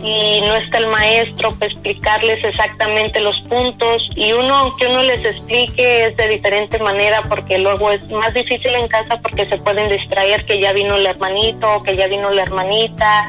y 0.02 0.40
no 0.40 0.56
está 0.56 0.78
el 0.78 0.88
maestro 0.88 1.50
para 1.52 1.70
explicarles 1.70 2.42
exactamente 2.44 3.20
los 3.20 3.40
puntos. 3.42 4.10
Y 4.16 4.32
uno 4.32 4.52
aunque 4.56 4.88
uno 4.88 5.04
les 5.04 5.24
explique 5.24 6.06
es 6.06 6.16
de 6.16 6.26
diferente 6.26 6.80
manera 6.80 7.22
porque 7.22 7.56
luego 7.58 7.92
es 7.92 8.10
más 8.10 8.34
difícil 8.34 8.74
en 8.74 8.88
casa 8.88 9.20
porque 9.20 9.48
se 9.48 9.58
pueden 9.58 9.88
distraer 9.88 10.44
que 10.44 10.58
ya 10.58 10.72
vino 10.72 10.96
el 10.96 11.06
hermanito, 11.06 11.84
que 11.84 11.94
ya 11.94 12.08
vino 12.08 12.30
la 12.30 12.42
hermanita 12.42 13.24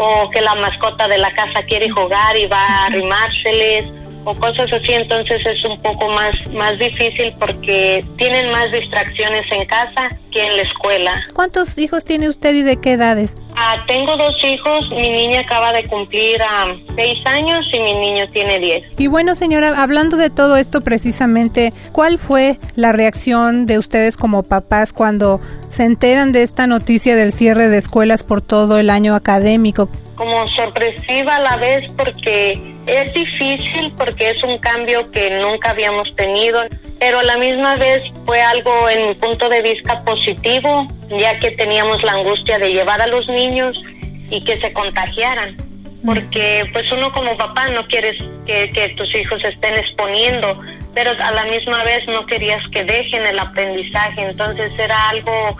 o 0.00 0.30
que 0.30 0.40
la 0.40 0.54
mascota 0.54 1.08
de 1.08 1.18
la 1.18 1.32
casa 1.32 1.62
quiere 1.64 1.90
jugar 1.90 2.36
y 2.36 2.46
va 2.46 2.60
a 2.60 2.86
arrimárseles 2.86 3.84
o 4.28 4.34
cosas 4.38 4.70
así, 4.72 4.92
entonces 4.92 5.40
es 5.46 5.64
un 5.64 5.80
poco 5.80 6.08
más, 6.10 6.34
más 6.52 6.78
difícil 6.78 7.32
porque 7.38 8.04
tienen 8.18 8.50
más 8.50 8.70
distracciones 8.70 9.42
en 9.50 9.64
casa 9.66 10.10
que 10.30 10.46
en 10.46 10.56
la 10.56 10.62
escuela. 10.62 11.22
¿Cuántos 11.34 11.78
hijos 11.78 12.04
tiene 12.04 12.28
usted 12.28 12.54
y 12.54 12.62
de 12.62 12.78
qué 12.78 12.92
edades? 12.92 13.38
Ah, 13.56 13.76
tengo 13.88 14.16
dos 14.18 14.36
hijos, 14.44 14.82
mi 14.90 15.10
niña 15.10 15.40
acaba 15.40 15.72
de 15.72 15.88
cumplir 15.88 16.42
a 16.42 16.76
seis 16.94 17.18
años 17.24 17.66
y 17.72 17.80
mi 17.80 17.94
niño 17.94 18.28
tiene 18.32 18.58
diez. 18.58 18.84
Y 18.98 19.06
bueno, 19.06 19.34
señora, 19.34 19.82
hablando 19.82 20.18
de 20.18 20.28
todo 20.28 20.58
esto 20.58 20.82
precisamente, 20.82 21.72
¿cuál 21.92 22.18
fue 22.18 22.58
la 22.76 22.92
reacción 22.92 23.64
de 23.64 23.78
ustedes 23.78 24.18
como 24.18 24.42
papás 24.42 24.92
cuando 24.92 25.40
se 25.68 25.84
enteran 25.84 26.32
de 26.32 26.42
esta 26.42 26.66
noticia 26.66 27.16
del 27.16 27.32
cierre 27.32 27.70
de 27.70 27.78
escuelas 27.78 28.22
por 28.22 28.42
todo 28.42 28.78
el 28.78 28.90
año 28.90 29.14
académico? 29.14 29.88
Como 30.18 30.48
sorpresiva 30.48 31.36
a 31.36 31.40
la 31.40 31.56
vez 31.56 31.88
porque 31.96 32.76
es 32.86 33.14
difícil 33.14 33.92
porque 33.96 34.30
es 34.30 34.42
un 34.42 34.58
cambio 34.58 35.10
que 35.12 35.30
nunca 35.40 35.70
habíamos 35.70 36.14
tenido, 36.16 36.60
pero 36.98 37.20
a 37.20 37.22
la 37.22 37.36
misma 37.36 37.76
vez 37.76 38.04
fue 38.26 38.42
algo 38.42 38.88
en 38.88 39.06
mi 39.06 39.14
punto 39.14 39.48
de 39.48 39.62
vista 39.62 40.02
positivo, 40.02 40.88
ya 41.08 41.38
que 41.38 41.52
teníamos 41.52 42.02
la 42.02 42.12
angustia 42.12 42.58
de 42.58 42.72
llevar 42.72 43.00
a 43.00 43.06
los 43.06 43.28
niños 43.28 43.80
y 44.28 44.42
que 44.42 44.58
se 44.58 44.72
contagiaran. 44.72 45.56
Porque 46.04 46.68
pues 46.72 46.90
uno 46.90 47.12
como 47.12 47.36
papá 47.36 47.68
no 47.68 47.86
quieres 47.86 48.16
que, 48.44 48.70
que 48.70 48.88
tus 48.96 49.14
hijos 49.14 49.42
estén 49.44 49.74
exponiendo, 49.74 50.52
pero 50.94 51.12
a 51.12 51.30
la 51.30 51.44
misma 51.44 51.84
vez 51.84 52.06
no 52.08 52.26
querías 52.26 52.66
que 52.68 52.82
dejen 52.82 53.24
el 53.24 53.38
aprendizaje, 53.38 54.22
entonces 54.22 54.76
era 54.78 55.10
algo 55.10 55.56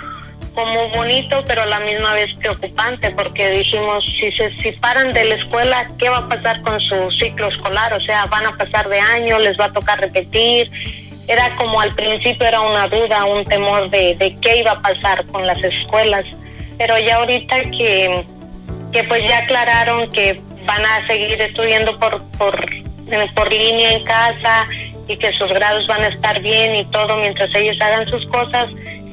como 0.59 0.89
bonito, 0.89 1.45
pero 1.47 1.63
a 1.63 1.67
la 1.67 1.79
misma 1.79 2.15
vez 2.15 2.35
preocupante, 2.35 3.13
porque 3.13 3.49
dijimos, 3.51 4.05
si 4.19 4.33
se 4.33 4.51
separan 4.61 5.13
de 5.13 5.23
la 5.23 5.37
escuela, 5.37 5.87
¿qué 6.01 6.09
va 6.09 6.17
a 6.17 6.29
pasar 6.29 6.61
con 6.63 6.81
su 6.81 7.13
ciclo 7.13 7.47
escolar? 7.47 7.93
O 7.93 8.01
sea, 8.01 8.27
van 8.27 8.45
a 8.45 8.51
pasar 8.51 8.89
de 8.89 8.99
año, 8.99 9.39
les 9.39 9.57
va 9.59 9.67
a 9.67 9.73
tocar 9.73 10.01
repetir. 10.01 10.69
Era 11.29 11.55
como 11.55 11.81
al 11.81 11.95
principio 11.95 12.45
era 12.45 12.61
una 12.61 12.89
duda, 12.89 13.25
un 13.27 13.45
temor 13.45 13.89
de, 13.91 14.17
de 14.17 14.37
qué 14.41 14.57
iba 14.57 14.73
a 14.73 14.83
pasar 14.83 15.25
con 15.29 15.47
las 15.47 15.63
escuelas, 15.63 16.25
pero 16.77 16.99
ya 16.99 17.19
ahorita 17.19 17.61
que, 17.71 18.25
que 18.93 19.05
pues 19.05 19.23
ya 19.29 19.39
aclararon 19.39 20.11
que 20.11 20.41
van 20.67 20.85
a 20.85 21.07
seguir 21.07 21.41
estudiando 21.41 21.97
por, 22.01 22.21
por, 22.33 22.69
por 23.33 23.53
línea 23.53 23.93
en 23.93 24.03
casa 24.03 24.67
y 25.07 25.17
que 25.17 25.33
sus 25.35 25.53
grados 25.53 25.87
van 25.87 26.03
a 26.03 26.09
estar 26.09 26.43
bien 26.43 26.75
y 26.75 26.85
todo 26.87 27.17
mientras 27.19 27.49
ellos 27.55 27.77
hagan 27.81 28.09
sus 28.09 28.27
cosas, 28.27 28.69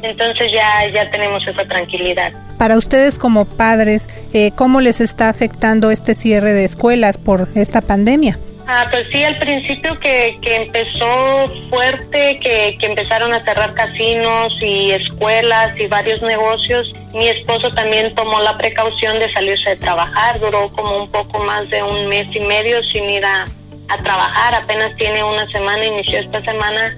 entonces 0.09 0.51
ya, 0.51 0.87
ya 0.93 1.09
tenemos 1.11 1.45
esa 1.47 1.65
tranquilidad. 1.65 2.31
Para 2.57 2.77
ustedes 2.77 3.17
como 3.19 3.45
padres, 3.45 4.07
eh, 4.33 4.51
¿cómo 4.55 4.81
les 4.81 5.01
está 5.01 5.29
afectando 5.29 5.91
este 5.91 6.15
cierre 6.15 6.53
de 6.53 6.63
escuelas 6.63 7.17
por 7.17 7.49
esta 7.55 7.81
pandemia? 7.81 8.39
Ah, 8.67 8.87
pues 8.89 9.05
sí, 9.11 9.23
al 9.23 9.37
principio 9.37 9.99
que, 9.99 10.39
que 10.41 10.55
empezó 10.55 11.51
fuerte, 11.69 12.39
que, 12.39 12.75
que 12.79 12.85
empezaron 12.87 13.31
a 13.31 13.43
cerrar 13.45 13.75
casinos 13.75 14.55
y 14.59 14.89
escuelas 14.89 15.79
y 15.79 15.85
varios 15.85 16.21
negocios, 16.23 16.91
mi 17.13 17.27
esposo 17.27 17.71
también 17.75 18.15
tomó 18.15 18.39
la 18.39 18.57
precaución 18.57 19.19
de 19.19 19.31
salirse 19.31 19.71
de 19.71 19.75
trabajar, 19.75 20.39
duró 20.39 20.71
como 20.71 20.97
un 20.97 21.09
poco 21.11 21.37
más 21.43 21.69
de 21.69 21.83
un 21.83 22.07
mes 22.07 22.27
y 22.33 22.39
medio 22.39 22.83
sin 22.85 23.07
ir 23.07 23.23
a, 23.23 23.45
a 23.89 23.97
trabajar, 24.03 24.55
apenas 24.55 24.95
tiene 24.95 25.23
una 25.23 25.45
semana, 25.51 25.85
inició 25.85 26.19
esta 26.19 26.43
semana 26.43 26.97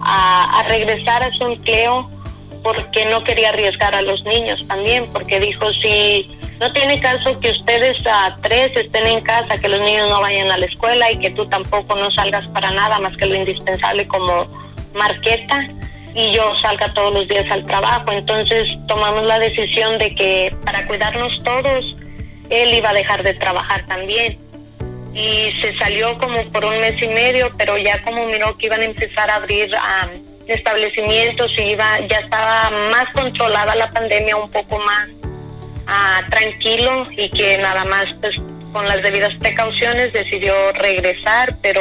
a, 0.00 0.60
a 0.60 0.62
regresar 0.68 1.24
a 1.24 1.32
su 1.32 1.44
empleo 1.46 2.08
porque 2.62 3.06
no 3.06 3.24
quería 3.24 3.50
arriesgar 3.50 3.94
a 3.94 4.02
los 4.02 4.24
niños 4.24 4.66
también, 4.66 5.06
porque 5.12 5.40
dijo, 5.40 5.72
si 5.74 6.30
no 6.60 6.72
tiene 6.72 7.00
caso 7.00 7.38
que 7.40 7.50
ustedes 7.50 7.96
a 8.06 8.36
tres 8.42 8.72
estén 8.76 9.06
en 9.06 9.20
casa, 9.22 9.56
que 9.58 9.68
los 9.68 9.80
niños 9.80 10.08
no 10.08 10.20
vayan 10.20 10.50
a 10.50 10.58
la 10.58 10.66
escuela 10.66 11.10
y 11.10 11.18
que 11.18 11.30
tú 11.30 11.46
tampoco 11.46 11.94
no 11.96 12.10
salgas 12.10 12.46
para 12.48 12.70
nada 12.72 12.98
más 12.98 13.16
que 13.16 13.26
lo 13.26 13.36
indispensable 13.36 14.08
como 14.08 14.48
marqueta 14.94 15.68
y 16.14 16.32
yo 16.32 16.54
salga 16.56 16.92
todos 16.94 17.14
los 17.14 17.28
días 17.28 17.50
al 17.50 17.62
trabajo. 17.62 18.10
Entonces 18.10 18.68
tomamos 18.88 19.24
la 19.24 19.38
decisión 19.38 19.98
de 19.98 20.14
que 20.14 20.54
para 20.64 20.86
cuidarnos 20.86 21.42
todos, 21.44 21.98
él 22.50 22.74
iba 22.74 22.90
a 22.90 22.94
dejar 22.94 23.22
de 23.22 23.34
trabajar 23.34 23.86
también 23.86 24.38
y 25.14 25.52
se 25.60 25.76
salió 25.78 26.18
como 26.18 26.44
por 26.50 26.64
un 26.64 26.80
mes 26.80 27.00
y 27.02 27.08
medio, 27.08 27.52
pero 27.56 27.76
ya 27.78 28.02
como 28.02 28.26
miró 28.26 28.56
que 28.56 28.66
iban 28.66 28.80
a 28.80 28.84
empezar 28.84 29.30
a 29.30 29.36
abrir 29.36 29.70
um, 29.74 30.37
establecimientos 30.48 31.56
y 31.58 31.62
iba, 31.62 32.00
ya 32.08 32.18
estaba 32.18 32.70
más 32.90 33.04
controlada 33.12 33.74
la 33.74 33.90
pandemia, 33.90 34.36
un 34.36 34.50
poco 34.50 34.78
más 34.78 35.08
uh, 35.08 36.30
tranquilo 36.30 37.04
y 37.16 37.28
que 37.30 37.58
nada 37.58 37.84
más 37.84 38.06
pues, 38.20 38.36
con 38.72 38.86
las 38.86 39.02
debidas 39.02 39.34
precauciones 39.36 40.12
decidió 40.12 40.54
regresar, 40.72 41.56
pero 41.62 41.80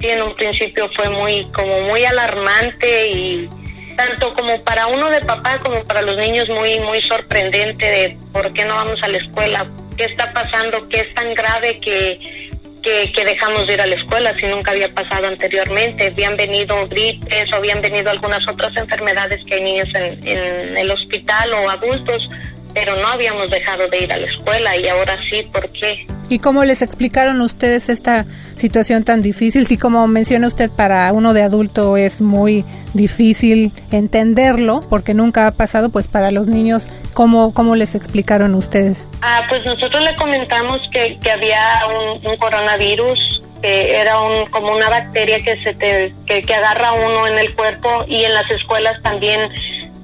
sí 0.00 0.08
en 0.08 0.22
un 0.22 0.34
principio 0.34 0.88
fue 0.90 1.08
muy 1.08 1.50
como 1.52 1.80
muy 1.82 2.04
alarmante 2.04 3.08
y 3.08 3.50
tanto 3.96 4.34
como 4.34 4.62
para 4.64 4.88
uno 4.88 5.08
de 5.08 5.20
papá 5.22 5.60
como 5.60 5.84
para 5.84 6.02
los 6.02 6.16
niños 6.16 6.48
muy 6.48 6.80
muy 6.80 7.00
sorprendente 7.02 7.86
de 7.86 8.18
por 8.32 8.52
qué 8.52 8.64
no 8.64 8.74
vamos 8.74 9.00
a 9.02 9.08
la 9.08 9.18
escuela, 9.18 9.64
qué 9.96 10.04
está 10.04 10.32
pasando, 10.32 10.88
qué 10.88 11.00
es 11.00 11.14
tan 11.14 11.32
grave 11.34 11.80
que 11.80 12.50
que, 12.84 13.24
dejamos 13.24 13.66
de 13.66 13.74
ir 13.74 13.80
a 13.80 13.86
la 13.86 13.94
escuela 13.96 14.34
si 14.34 14.46
nunca 14.46 14.72
había 14.72 14.88
pasado 14.88 15.26
anteriormente. 15.26 16.06
Habían 16.06 16.36
venido 16.36 16.86
gripes 16.88 17.52
o 17.52 17.56
habían 17.56 17.80
venido 17.80 18.10
algunas 18.10 18.46
otras 18.46 18.76
enfermedades 18.76 19.40
que 19.46 19.54
hay 19.54 19.62
niños 19.62 19.88
en, 19.94 20.28
en 20.28 20.76
el 20.76 20.90
hospital 20.90 21.52
o 21.54 21.70
adultos, 21.70 22.28
pero 22.74 22.96
no 22.96 23.08
habíamos 23.08 23.50
dejado 23.50 23.88
de 23.88 24.02
ir 24.02 24.12
a 24.12 24.18
la 24.18 24.26
escuela 24.26 24.76
y 24.76 24.88
ahora 24.88 25.16
sí, 25.30 25.42
¿por 25.52 25.70
qué? 25.70 26.06
¿Y 26.28 26.38
cómo 26.38 26.64
les 26.64 26.82
explicaron 26.82 27.40
ustedes 27.40 27.88
esta 27.88 28.26
situación 28.56 29.04
tan 29.04 29.22
difícil? 29.22 29.66
Si 29.66 29.76
como 29.76 30.06
menciona 30.06 30.48
usted, 30.48 30.70
para 30.70 31.12
uno 31.12 31.34
de 31.34 31.42
adulto 31.42 31.96
es 31.96 32.20
muy 32.20 32.64
difícil 32.94 33.72
entenderlo 33.92 34.86
porque 34.88 35.14
nunca 35.14 35.46
ha 35.46 35.52
pasado, 35.52 35.90
pues 35.90 36.08
para 36.08 36.30
los 36.30 36.46
niños, 36.46 36.88
¿cómo, 37.12 37.52
cómo 37.52 37.76
les 37.76 37.94
explicaron 37.94 38.54
ustedes? 38.54 39.06
Ah, 39.22 39.42
pues 39.48 39.64
nosotros 39.64 40.02
le 40.02 40.16
comentamos 40.16 40.80
que, 40.92 41.18
que 41.20 41.30
había 41.30 41.82
un, 42.24 42.36
coronavirus 42.36 43.42
que 43.62 43.96
era 43.96 44.20
un, 44.20 44.46
como 44.50 44.72
una 44.74 44.90
bacteria 44.90 45.38
que 45.40 45.62
se 45.62 45.74
te, 45.74 46.12
que, 46.26 46.42
que 46.42 46.54
agarra 46.54 46.92
uno 46.92 47.26
en 47.26 47.38
el 47.38 47.54
cuerpo 47.54 48.04
y 48.08 48.24
en 48.24 48.34
las 48.34 48.50
escuelas 48.50 49.00
también 49.02 49.50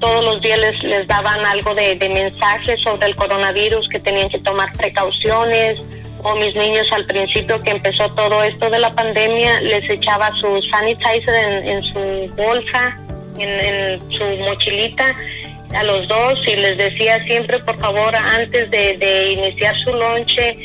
todos 0.00 0.24
los 0.24 0.40
días 0.40 0.58
les, 0.58 0.82
les 0.82 1.06
daban 1.06 1.44
algo 1.46 1.74
de, 1.74 1.94
de 1.94 2.08
mensajes 2.08 2.80
sobre 2.80 3.06
el 3.06 3.14
coronavirus, 3.14 3.88
que 3.88 4.00
tenían 4.00 4.28
que 4.28 4.38
tomar 4.40 4.72
precauciones, 4.76 5.80
o 6.22 6.34
mis 6.36 6.54
niños 6.54 6.90
al 6.92 7.06
principio 7.06 7.58
que 7.60 7.70
empezó 7.70 8.10
todo 8.12 8.42
esto 8.42 8.68
de 8.70 8.78
la 8.78 8.92
pandemia, 8.92 9.60
les 9.62 9.88
echaba 9.88 10.30
su 10.36 10.60
sanitizer 10.70 11.34
en, 11.64 11.80
su 11.80 12.36
bolsa, 12.36 12.98
en, 13.38 14.00
su 14.12 14.24
mochilita 14.44 15.16
a 15.74 15.84
los 15.84 16.06
dos 16.08 16.40
y 16.46 16.56
les 16.56 16.76
decía 16.76 17.24
siempre, 17.24 17.58
por 17.60 17.78
favor, 17.78 18.14
antes 18.14 18.70
de, 18.70 18.96
de 18.98 19.32
iniciar 19.32 19.76
su 19.78 19.94
lonche, 19.94 20.58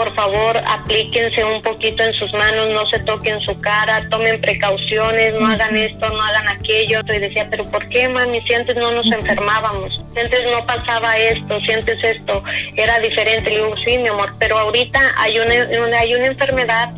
por 0.00 0.14
favor 0.14 0.56
aplíquense 0.66 1.44
un 1.44 1.60
poquito 1.60 2.02
en 2.02 2.14
sus 2.14 2.32
manos, 2.32 2.72
no 2.72 2.86
se 2.86 3.00
toquen 3.00 3.38
su 3.42 3.60
cara, 3.60 4.08
tomen 4.08 4.40
precauciones, 4.40 5.34
no 5.34 5.46
hagan 5.46 5.76
esto, 5.76 6.08
no 6.08 6.22
hagan 6.22 6.48
aquello. 6.48 7.02
Y 7.14 7.18
decía, 7.18 7.46
pero 7.50 7.64
¿por 7.64 7.86
qué, 7.90 8.08
mami? 8.08 8.40
Si 8.46 8.54
antes 8.54 8.76
no 8.76 8.92
nos 8.92 9.04
enfermábamos, 9.12 10.00
si 10.14 10.20
antes 10.20 10.40
no 10.50 10.64
pasaba 10.64 11.18
esto, 11.18 11.60
si 11.60 11.72
antes 11.72 12.02
esto 12.02 12.42
era 12.76 12.98
diferente. 13.00 13.50
Le 13.50 13.56
digo, 13.56 13.74
sí, 13.84 13.98
mi 13.98 14.08
amor, 14.08 14.32
pero 14.38 14.56
ahorita 14.56 15.00
hay 15.18 15.38
una, 15.38 15.98
hay 15.98 16.14
una 16.14 16.28
enfermedad 16.28 16.94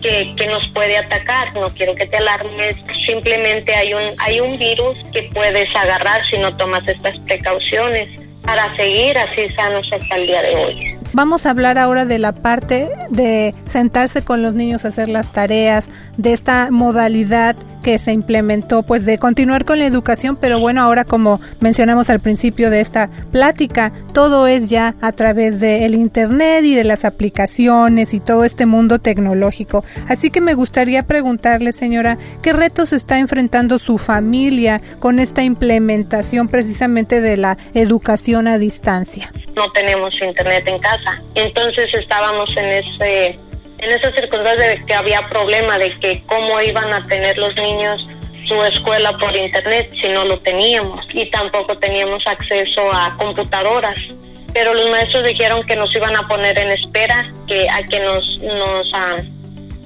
que, 0.00 0.32
que, 0.36 0.46
nos 0.46 0.68
puede 0.68 0.96
atacar. 0.96 1.52
No 1.54 1.66
quiero 1.70 1.92
que 1.96 2.06
te 2.06 2.18
alarmes. 2.18 2.76
Simplemente 3.04 3.74
hay 3.74 3.94
un, 3.94 4.12
hay 4.20 4.38
un 4.38 4.56
virus 4.60 4.96
que 5.12 5.24
puedes 5.34 5.74
agarrar 5.74 6.24
si 6.26 6.38
no 6.38 6.56
tomas 6.56 6.86
estas 6.86 7.18
precauciones 7.18 8.10
para 8.42 8.70
seguir 8.76 9.18
así 9.18 9.48
sanos 9.56 9.88
hasta 9.92 10.14
el 10.14 10.28
día 10.28 10.42
de 10.42 10.54
hoy. 10.54 11.03
Vamos 11.14 11.46
a 11.46 11.50
hablar 11.50 11.78
ahora 11.78 12.04
de 12.04 12.18
la 12.18 12.32
parte 12.32 12.88
de 13.08 13.54
sentarse 13.66 14.22
con 14.24 14.42
los 14.42 14.54
niños 14.54 14.84
a 14.84 14.88
hacer 14.88 15.08
las 15.08 15.30
tareas, 15.30 15.88
de 16.16 16.32
esta 16.32 16.72
modalidad 16.72 17.54
que 17.84 17.98
se 17.98 18.12
implementó, 18.12 18.82
pues 18.82 19.06
de 19.06 19.18
continuar 19.18 19.64
con 19.64 19.78
la 19.78 19.86
educación, 19.86 20.36
pero 20.40 20.58
bueno, 20.58 20.82
ahora 20.82 21.04
como 21.04 21.40
mencionamos 21.60 22.10
al 22.10 22.18
principio 22.18 22.68
de 22.68 22.80
esta 22.80 23.10
plática, 23.30 23.92
todo 24.12 24.48
es 24.48 24.68
ya 24.68 24.96
a 25.02 25.12
través 25.12 25.60
del 25.60 25.94
Internet 25.94 26.64
y 26.64 26.74
de 26.74 26.82
las 26.82 27.04
aplicaciones 27.04 28.12
y 28.12 28.18
todo 28.18 28.42
este 28.42 28.66
mundo 28.66 28.98
tecnológico. 28.98 29.84
Así 30.08 30.30
que 30.30 30.40
me 30.40 30.54
gustaría 30.54 31.04
preguntarle, 31.04 31.70
señora, 31.70 32.18
¿qué 32.42 32.52
retos 32.52 32.92
está 32.92 33.20
enfrentando 33.20 33.78
su 33.78 33.98
familia 33.98 34.82
con 34.98 35.20
esta 35.20 35.44
implementación 35.44 36.48
precisamente 36.48 37.20
de 37.20 37.36
la 37.36 37.56
educación 37.74 38.48
a 38.48 38.58
distancia? 38.58 39.30
No 39.54 39.70
tenemos 39.70 40.20
Internet 40.20 40.66
en 40.66 40.80
casa 40.80 41.03
entonces 41.34 41.92
estábamos 41.94 42.50
en 42.56 42.66
ese 42.66 43.38
en 43.78 43.90
esa 43.90 44.12
circunstancia 44.12 44.68
de 44.68 44.80
que 44.80 44.94
había 44.94 45.28
problema 45.28 45.78
de 45.78 45.98
que 46.00 46.22
cómo 46.26 46.60
iban 46.60 46.92
a 46.92 47.06
tener 47.06 47.36
los 47.38 47.54
niños 47.56 48.06
su 48.46 48.62
escuela 48.64 49.16
por 49.18 49.34
internet 49.34 49.90
si 50.00 50.08
no 50.08 50.24
lo 50.24 50.38
teníamos 50.40 51.06
y 51.12 51.30
tampoco 51.30 51.76
teníamos 51.78 52.26
acceso 52.26 52.82
a 52.92 53.14
computadoras. 53.16 53.96
Pero 54.52 54.74
los 54.74 54.88
maestros 54.90 55.24
dijeron 55.24 55.64
que 55.64 55.76
nos 55.76 55.94
iban 55.94 56.14
a 56.16 56.28
poner 56.28 56.58
en 56.58 56.70
espera 56.72 57.32
que 57.46 57.68
a 57.68 57.82
que 57.82 58.00
nos 58.00 58.38
nos 58.42 58.90
ah, 58.94 59.16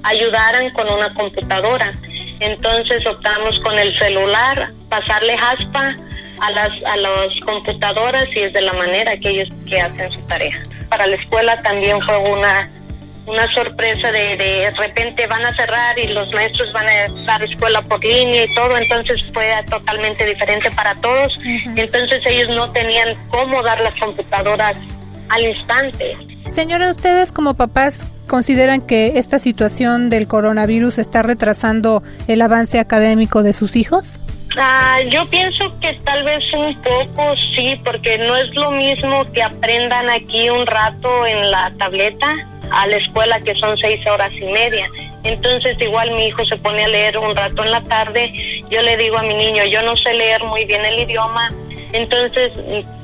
ayudaran 0.03 0.69
con 0.71 0.89
una 0.89 1.13
computadora. 1.13 1.93
Entonces 2.39 3.05
optamos 3.05 3.59
con 3.61 3.77
el 3.79 3.97
celular 3.97 4.71
pasarle 4.89 5.33
aspa 5.33 5.95
a 6.41 6.51
las 6.51 6.69
a 6.85 6.97
las 6.97 7.39
computadoras 7.45 8.25
y 8.35 8.39
es 8.39 8.53
de 8.53 8.61
la 8.61 8.73
manera 8.73 9.17
que 9.17 9.29
ellos 9.29 9.49
que 9.67 9.79
hacen 9.81 10.11
su 10.11 10.21
tarea 10.27 10.61
para 10.89 11.07
la 11.07 11.15
escuela 11.15 11.57
también 11.57 12.01
fue 12.01 12.17
una 12.17 12.69
una 13.29 13.51
sorpresa 13.53 14.11
de, 14.11 14.35
de 14.37 14.71
repente 14.71 15.27
van 15.27 15.45
a 15.45 15.53
cerrar 15.53 15.97
y 15.99 16.07
los 16.07 16.33
maestros 16.33 16.73
van 16.73 16.87
a 16.87 17.25
dar 17.25 17.43
escuela 17.43 17.81
por 17.83 18.03
línea 18.03 18.45
y 18.45 18.55
todo, 18.55 18.75
entonces 18.75 19.21
fue 19.33 19.51
totalmente 19.69 20.25
diferente 20.25 20.71
para 20.71 20.95
todos. 20.95 21.37
Entonces 21.75 22.25
ellos 22.25 22.49
no 22.49 22.71
tenían 22.71 23.15
cómo 23.29 23.61
dar 23.61 23.79
las 23.81 23.93
computadoras 23.99 24.75
al 25.29 25.45
instante. 25.45 26.17
Señora, 26.49 26.89
¿ustedes 26.89 27.31
como 27.31 27.53
papás 27.53 28.07
consideran 28.27 28.81
que 28.81 29.19
esta 29.19 29.37
situación 29.37 30.09
del 30.09 30.27
coronavirus 30.27 30.97
está 30.97 31.21
retrasando 31.21 32.01
el 32.27 32.41
avance 32.41 32.79
académico 32.79 33.43
de 33.43 33.53
sus 33.53 33.75
hijos? 33.75 34.17
Ah, 34.61 34.99
yo 35.07 35.25
pienso 35.27 35.73
que 35.79 35.93
tal 36.03 36.25
vez 36.25 36.43
un 36.51 36.75
poco 36.81 37.33
sí, 37.55 37.79
porque 37.85 38.17
no 38.17 38.35
es 38.35 38.53
lo 38.55 38.71
mismo 38.71 39.23
que 39.31 39.41
aprendan 39.41 40.09
aquí 40.09 40.49
un 40.49 40.67
rato 40.67 41.25
en 41.25 41.49
la 41.49 41.71
tableta 41.79 42.35
a 42.69 42.85
la 42.87 42.97
escuela 42.97 43.39
que 43.39 43.55
son 43.55 43.77
seis 43.77 44.05
horas 44.05 44.33
y 44.33 44.51
media. 44.51 44.89
Entonces 45.23 45.79
igual 45.79 46.11
mi 46.11 46.27
hijo 46.27 46.43
se 46.43 46.57
pone 46.57 46.83
a 46.83 46.89
leer 46.89 47.17
un 47.17 47.33
rato 47.37 47.63
en 47.63 47.71
la 47.71 47.81
tarde. 47.83 48.33
Yo 48.69 48.81
le 48.81 48.97
digo 48.97 49.17
a 49.17 49.23
mi 49.23 49.33
niño, 49.33 49.63
yo 49.63 49.81
no 49.81 49.95
sé 49.95 50.13
leer 50.13 50.43
muy 50.43 50.65
bien 50.65 50.83
el 50.83 50.99
idioma. 50.99 51.53
Entonces 51.93 52.51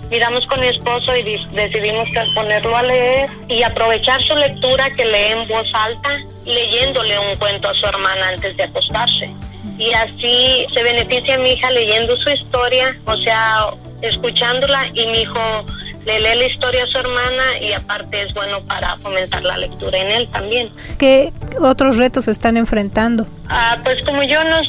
miramos 0.10 0.46
con 0.48 0.60
mi 0.60 0.68
esposo 0.68 1.16
y 1.16 1.24
decidimos 1.54 2.10
ponerlo 2.36 2.76
a 2.76 2.84
leer 2.84 3.30
y 3.48 3.64
aprovechar 3.64 4.22
su 4.22 4.36
lectura 4.36 4.94
que 4.94 5.06
lee 5.06 5.32
en 5.32 5.48
voz 5.48 5.72
alta, 5.74 6.20
leyéndole 6.46 7.18
un 7.18 7.38
cuento 7.38 7.70
a 7.70 7.74
su 7.74 7.86
hermana 7.86 8.28
antes 8.28 8.58
de 8.58 8.64
acostarse 8.64 9.32
y 9.78 9.92
así 9.94 10.66
se 10.74 10.84
beneficia 10.84 11.38
mi 11.38 11.52
hija 11.52 11.70
leyendo 11.72 12.16
su 12.18 12.30
historia, 12.30 12.96
o 13.06 13.16
sea, 13.18 13.68
escuchándola 14.02 14.88
y 14.94 15.06
mi 15.08 15.22
hijo 15.22 15.66
le 16.06 16.20
lee 16.20 16.38
la 16.38 16.46
historia 16.46 16.84
a 16.84 16.88
su 16.88 17.00
hermana 17.00 17.44
y 17.60 17.74
aparte 17.74 18.22
es 18.22 18.34
bueno 18.34 18.62
para 18.62 18.96
fomentar 18.98 19.44
la 19.44 19.58
lectura 19.58 19.98
en 19.98 20.12
él 20.12 20.30
también. 20.32 20.70
¿Qué 21.00 21.34
otros 21.60 21.98
retos 21.98 22.28
están 22.28 22.58
enfrentando? 22.58 23.26
Ah, 23.50 23.78
pues 23.84 24.02
como 24.04 24.22
yo 24.24 24.44
no 24.44 24.62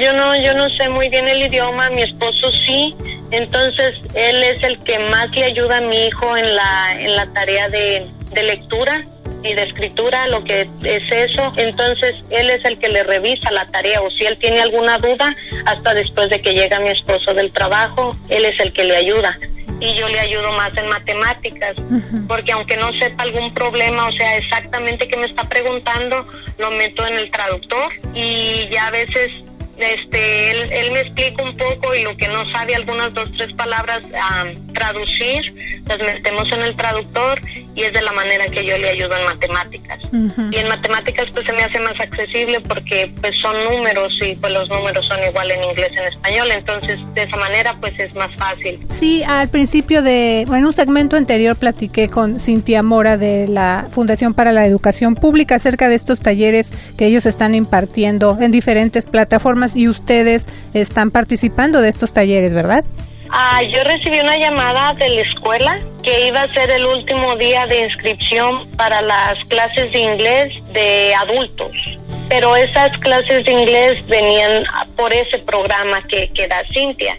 yo 0.00 0.12
no 0.12 0.36
yo 0.42 0.54
no 0.54 0.68
sé 0.70 0.88
muy 0.88 1.08
bien 1.08 1.28
el 1.28 1.42
idioma, 1.42 1.90
mi 1.90 2.02
esposo 2.02 2.50
sí, 2.66 2.94
entonces 3.30 3.94
él 4.14 4.42
es 4.42 4.62
el 4.64 4.80
que 4.80 4.98
más 4.98 5.30
le 5.30 5.44
ayuda 5.44 5.78
a 5.78 5.80
mi 5.80 6.06
hijo 6.06 6.36
en 6.36 6.56
la 6.56 7.00
en 7.00 7.16
la 7.16 7.26
tarea 7.32 7.68
de, 7.68 8.06
de 8.32 8.42
lectura 8.42 9.00
y 9.42 9.54
de 9.54 9.62
escritura, 9.62 10.26
lo 10.28 10.44
que 10.44 10.68
es 10.84 11.12
eso. 11.12 11.52
Entonces, 11.56 12.16
él 12.30 12.50
es 12.50 12.64
el 12.64 12.78
que 12.78 12.88
le 12.88 13.02
revisa 13.04 13.50
la 13.50 13.66
tarea 13.66 14.00
o 14.02 14.10
si 14.10 14.24
él 14.24 14.36
tiene 14.38 14.60
alguna 14.60 14.98
duda, 14.98 15.34
hasta 15.66 15.94
después 15.94 16.28
de 16.30 16.40
que 16.40 16.54
llega 16.54 16.80
mi 16.80 16.88
esposo 16.88 17.32
del 17.34 17.52
trabajo, 17.52 18.16
él 18.28 18.44
es 18.44 18.58
el 18.60 18.72
que 18.72 18.84
le 18.84 18.96
ayuda. 18.96 19.38
Y 19.80 19.94
yo 19.94 20.08
le 20.08 20.20
ayudo 20.20 20.52
más 20.52 20.76
en 20.76 20.88
matemáticas, 20.88 21.74
porque 22.28 22.52
aunque 22.52 22.76
no 22.76 22.92
sepa 22.92 23.22
algún 23.22 23.54
problema, 23.54 24.08
o 24.08 24.12
sea, 24.12 24.36
exactamente 24.36 25.08
qué 25.08 25.16
me 25.16 25.26
está 25.26 25.48
preguntando, 25.48 26.18
lo 26.58 26.70
meto 26.72 27.06
en 27.06 27.14
el 27.14 27.30
traductor 27.30 27.90
y 28.14 28.68
ya 28.70 28.88
a 28.88 28.90
veces 28.90 29.42
este, 29.82 30.50
él, 30.50 30.72
él, 30.72 30.92
me 30.92 31.00
explica 31.00 31.42
un 31.42 31.56
poco 31.56 31.94
y 31.94 32.02
lo 32.02 32.16
que 32.16 32.28
no 32.28 32.46
sabe, 32.48 32.74
algunas 32.74 33.12
dos, 33.14 33.30
tres 33.36 33.54
palabras 33.56 34.00
a 34.14 34.44
traducir, 34.74 35.54
las 35.86 35.98
metemos 35.98 36.50
en 36.52 36.62
el 36.62 36.76
traductor 36.76 37.40
y 37.74 37.82
es 37.82 37.92
de 37.92 38.02
la 38.02 38.12
manera 38.12 38.46
que 38.48 38.64
yo 38.64 38.76
le 38.78 38.90
ayudo 38.90 39.16
en 39.16 39.24
matemáticas. 39.24 39.98
Y 40.12 40.56
en 40.56 40.68
matemáticas 40.68 41.26
pues 41.32 41.46
se 41.46 41.52
me 41.52 41.62
hace 41.62 41.78
más 41.80 41.98
accesible 42.00 42.60
porque 42.60 43.12
pues 43.20 43.38
son 43.38 43.56
números 43.64 44.12
y 44.20 44.34
pues 44.34 44.52
los 44.52 44.68
números 44.68 45.06
son 45.06 45.18
igual 45.28 45.50
en 45.50 45.64
inglés 45.64 45.92
en 45.96 46.04
español, 46.12 46.48
entonces 46.50 46.98
de 47.14 47.22
esa 47.22 47.36
manera 47.36 47.76
pues 47.80 47.92
es 47.98 48.14
más 48.16 48.34
fácil. 48.36 48.80
Sí, 48.88 49.22
al 49.22 49.48
principio 49.48 50.02
de, 50.02 50.42
en 50.42 50.64
un 50.64 50.72
segmento 50.72 51.16
anterior 51.16 51.56
platiqué 51.56 52.08
con 52.08 52.40
Cintia 52.40 52.82
Mora 52.82 53.16
de 53.16 53.46
la 53.46 53.86
Fundación 53.90 54.34
para 54.34 54.52
la 54.52 54.66
Educación 54.66 55.14
Pública 55.14 55.56
acerca 55.56 55.88
de 55.88 55.94
estos 55.94 56.20
talleres 56.20 56.72
que 56.98 57.06
ellos 57.06 57.26
están 57.26 57.54
impartiendo 57.54 58.38
en 58.40 58.50
diferentes 58.50 59.06
plataformas 59.06 59.69
y 59.76 59.88
ustedes 59.88 60.48
están 60.74 61.10
participando 61.10 61.80
de 61.80 61.88
estos 61.88 62.12
talleres, 62.12 62.54
¿verdad? 62.54 62.84
Ah, 63.32 63.62
yo 63.62 63.84
recibí 63.84 64.18
una 64.18 64.36
llamada 64.36 64.92
de 64.94 65.08
la 65.08 65.20
escuela 65.22 65.80
que 66.02 66.26
iba 66.26 66.42
a 66.42 66.52
ser 66.52 66.70
el 66.70 66.84
último 66.84 67.36
día 67.36 67.64
de 67.66 67.84
inscripción 67.84 68.68
para 68.72 69.02
las 69.02 69.44
clases 69.44 69.92
de 69.92 70.00
inglés 70.00 70.52
de 70.72 71.14
adultos. 71.14 71.70
Pero 72.28 72.56
esas 72.56 72.96
clases 72.98 73.44
de 73.44 73.52
inglés 73.52 74.04
venían 74.08 74.64
por 74.96 75.12
ese 75.12 75.38
programa 75.38 76.02
que, 76.08 76.30
que 76.32 76.48
da 76.48 76.62
Cintia. 76.72 77.18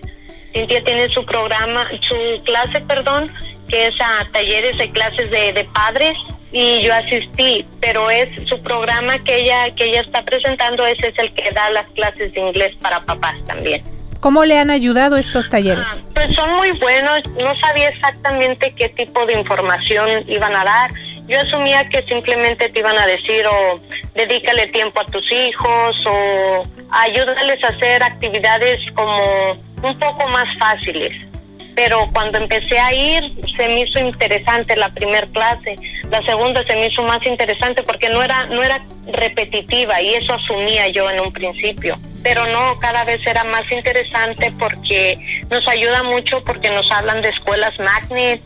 Cintia 0.51 0.81
tiene 0.81 1.07
su 1.09 1.25
programa, 1.25 1.87
su 2.01 2.43
clase, 2.43 2.81
perdón, 2.81 3.31
que 3.69 3.87
es 3.87 4.01
a 4.01 4.27
talleres 4.33 4.77
de 4.77 4.91
clases 4.91 5.31
de, 5.31 5.53
de 5.53 5.63
padres 5.65 6.17
y 6.51 6.81
yo 6.81 6.93
asistí, 6.93 7.65
pero 7.79 8.09
es 8.09 8.27
su 8.47 8.61
programa 8.61 9.17
que 9.23 9.41
ella 9.41 9.73
que 9.75 9.85
ella 9.85 10.01
está 10.01 10.21
presentando, 10.21 10.85
ese 10.85 11.07
es 11.07 11.19
el 11.19 11.33
que 11.33 11.51
da 11.51 11.69
las 11.71 11.87
clases 11.91 12.33
de 12.33 12.41
inglés 12.41 12.75
para 12.81 13.01
papás 13.01 13.37
también. 13.47 13.83
¿Cómo 14.19 14.45
le 14.45 14.59
han 14.59 14.69
ayudado 14.69 15.17
estos 15.17 15.49
talleres? 15.49 15.83
Ah, 15.87 15.97
pues 16.13 16.31
son 16.35 16.53
muy 16.53 16.71
buenos. 16.73 17.21
No 17.41 17.59
sabía 17.59 17.89
exactamente 17.89 18.71
qué 18.75 18.89
tipo 18.89 19.25
de 19.25 19.33
información 19.33 20.23
iban 20.27 20.55
a 20.55 20.63
dar. 20.63 20.91
Yo 21.27 21.39
asumía 21.39 21.87
que 21.89 22.03
simplemente 22.03 22.69
te 22.69 22.79
iban 22.79 22.97
a 22.99 23.07
decir 23.07 23.45
o 23.47 23.75
dedícale 24.13 24.67
tiempo 24.67 24.99
a 24.99 25.05
tus 25.05 25.31
hijos 25.31 26.05
o 26.05 26.67
ayúdales 26.91 27.63
a 27.63 27.69
hacer 27.69 28.03
actividades 28.03 28.79
como 28.93 29.51
un 29.81 29.97
poco 29.97 30.27
más 30.27 30.45
fáciles 30.59 31.30
pero 31.75 32.09
cuando 32.11 32.37
empecé 32.37 32.79
a 32.79 32.93
ir 32.93 33.33
se 33.55 33.67
me 33.67 33.81
hizo 33.81 33.99
interesante 33.99 34.75
la 34.75 34.89
primera 34.89 35.27
clase, 35.27 35.75
la 36.09 36.21
segunda 36.23 36.63
se 36.65 36.75
me 36.75 36.87
hizo 36.87 37.03
más 37.03 37.25
interesante 37.25 37.83
porque 37.83 38.09
no 38.09 38.21
era 38.21 38.45
no 38.45 38.63
era 38.63 38.83
repetitiva 39.07 40.01
y 40.01 40.15
eso 40.15 40.33
asumía 40.33 40.87
yo 40.89 41.09
en 41.09 41.19
un 41.19 41.31
principio, 41.31 41.97
pero 42.23 42.45
no, 42.47 42.79
cada 42.79 43.03
vez 43.03 43.25
era 43.25 43.43
más 43.43 43.69
interesante 43.71 44.53
porque 44.59 45.15
nos 45.49 45.67
ayuda 45.67 46.03
mucho 46.03 46.43
porque 46.43 46.69
nos 46.69 46.89
hablan 46.91 47.21
de 47.21 47.29
escuelas 47.29 47.77
magnet, 47.79 48.41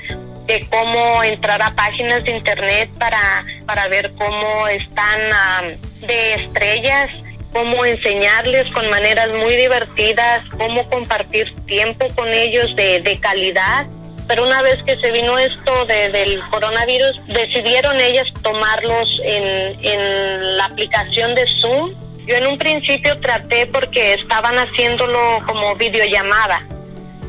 de 0.45 0.65
cómo 0.69 1.23
entrar 1.23 1.61
a 1.61 1.73
páginas 1.75 2.23
de 2.23 2.31
internet 2.31 2.89
para 2.99 3.45
para 3.65 3.87
ver 3.87 4.13
cómo 4.15 4.67
están 4.67 5.19
de 6.01 6.33
estrellas 6.35 7.09
cómo 7.55 7.85
enseñarles 7.85 8.69
con 8.73 8.89
maneras 8.89 9.29
muy 9.31 9.55
divertidas, 9.55 10.43
cómo 10.57 10.89
compartir 10.89 11.55
tiempo 11.67 12.05
con 12.13 12.27
ellos 12.27 12.75
de, 12.75 12.99
de 12.99 13.17
calidad. 13.17 13.85
Pero 14.27 14.45
una 14.45 14.61
vez 14.61 14.83
que 14.85 14.97
se 14.97 15.09
vino 15.11 15.39
esto 15.39 15.85
de, 15.85 16.09
del 16.09 16.41
coronavirus, 16.49 17.17
decidieron 17.27 18.01
ellas 18.01 18.27
tomarlos 18.43 19.21
en, 19.23 19.79
en 19.85 20.57
la 20.57 20.65
aplicación 20.65 21.33
de 21.33 21.45
Zoom. 21.61 21.93
Yo 22.25 22.35
en 22.35 22.47
un 22.47 22.57
principio 22.57 23.17
traté 23.21 23.67
porque 23.67 24.15
estaban 24.15 24.57
haciéndolo 24.57 25.39
como 25.45 25.75
videollamada 25.75 26.67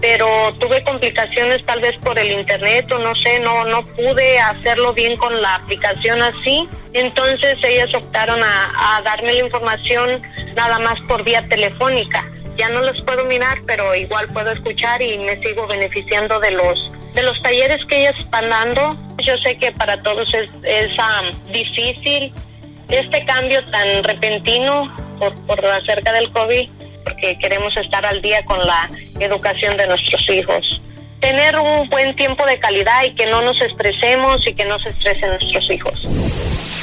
pero 0.01 0.53
tuve 0.59 0.83
complicaciones 0.85 1.65
tal 1.65 1.81
vez 1.81 1.97
por 1.99 2.19
el 2.19 2.31
internet 2.31 2.91
o 2.93 2.99
no 2.99 3.15
sé, 3.15 3.39
no 3.41 3.65
no 3.65 3.83
pude 3.83 4.39
hacerlo 4.39 4.93
bien 4.93 5.17
con 5.17 5.41
la 5.41 5.57
aplicación 5.57 6.23
así. 6.23 6.69
Entonces 6.93 7.59
ellas 7.63 7.93
optaron 7.95 8.41
a, 8.43 9.03
darme 9.05 9.33
la 9.35 9.45
información 9.45 10.23
nada 10.55 10.79
más 10.79 10.99
por 11.09 11.25
vía 11.25 11.47
telefónica. 11.49 12.25
ya 12.57 12.69
no 12.71 12.81
los 12.81 13.03
puedo 13.03 13.25
mirar, 13.25 13.59
pero 13.67 13.95
igual 13.95 14.29
puedo 14.29 14.51
escuchar 14.51 15.03
y 15.03 15.19
me 15.19 15.39
sigo 15.43 15.67
beneficiando 15.67 16.41
de 16.41 16.53
los 16.53 16.93
de 17.15 17.23
los 17.23 17.41
talleres 17.41 17.85
que 17.87 18.01
ellas 18.01 18.15
están 18.19 18.49
dando. 18.51 18.95
Yo 19.19 19.37
sé 19.39 19.57
que 19.59 19.73
para 19.73 19.99
todos 20.01 20.33
es, 20.35 20.49
es 20.63 20.89
um, 20.99 21.53
difícil 21.53 22.33
este 22.89 23.25
cambio 23.25 23.65
tan 23.67 24.05
repentino 24.05 24.95
por, 25.19 25.35
por 25.47 25.65
acerca 25.65 26.13
del 26.13 26.31
COVID, 26.31 26.69
porque 27.07 27.39
queremos 27.39 27.77
estar 27.77 28.05
al 28.05 28.21
día 28.21 28.45
con 28.45 28.59
la 28.67 28.89
educación 29.21 29.77
de 29.77 29.87
nuestros 29.87 30.29
hijos 30.29 30.83
tener 31.21 31.59
un 31.59 31.89
buen 31.89 32.15
tiempo 32.17 32.45
de 32.47 32.59
calidad 32.59 33.05
y 33.05 33.15
que 33.15 33.27
no 33.27 33.43
nos 33.43 33.61
estresemos 33.61 34.47
y 34.47 34.55
que 34.55 34.65
no 34.65 34.79
se 34.79 34.91
estresen 34.91 35.31
nuestros 35.31 35.71
hijos. 35.71 36.07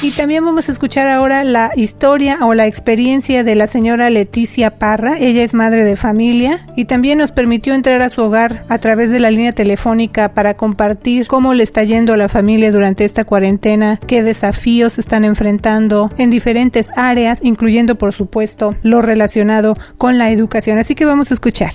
Y 0.04 0.10
también 0.10 0.44
vamos 0.44 0.68
a 0.68 0.72
escuchar 0.72 1.08
ahora 1.08 1.44
la 1.44 1.70
historia 1.76 2.38
o 2.42 2.52
la 2.52 2.66
experiencia 2.66 3.42
de 3.42 3.54
la 3.54 3.66
señora 3.66 4.10
Leticia 4.10 4.78
Parra. 4.78 5.16
Ella 5.18 5.42
es 5.42 5.54
madre 5.54 5.82
de 5.82 5.96
familia 5.96 6.66
y 6.76 6.84
también 6.84 7.16
nos 7.16 7.32
permitió 7.32 7.72
entrar 7.72 8.02
a 8.02 8.10
su 8.10 8.22
hogar 8.22 8.64
a 8.68 8.76
través 8.76 9.10
de 9.10 9.18
la 9.18 9.30
línea 9.30 9.52
telefónica 9.52 10.34
para 10.34 10.58
compartir 10.58 11.26
cómo 11.26 11.54
le 11.54 11.62
está 11.62 11.84
yendo 11.84 12.12
a 12.12 12.18
la 12.18 12.28
familia 12.28 12.70
durante 12.70 13.06
esta 13.06 13.24
cuarentena, 13.24 13.98
qué 14.06 14.22
desafíos 14.22 14.98
están 14.98 15.24
enfrentando 15.24 16.10
en 16.18 16.28
diferentes 16.28 16.90
áreas, 16.96 17.40
incluyendo 17.42 17.94
por 17.94 18.12
supuesto 18.12 18.76
lo 18.82 19.00
relacionado 19.00 19.74
con 19.96 20.18
la 20.18 20.30
educación. 20.30 20.76
Así 20.76 20.94
que 20.94 21.06
vamos 21.06 21.30
a 21.30 21.34
escuchar. 21.34 21.72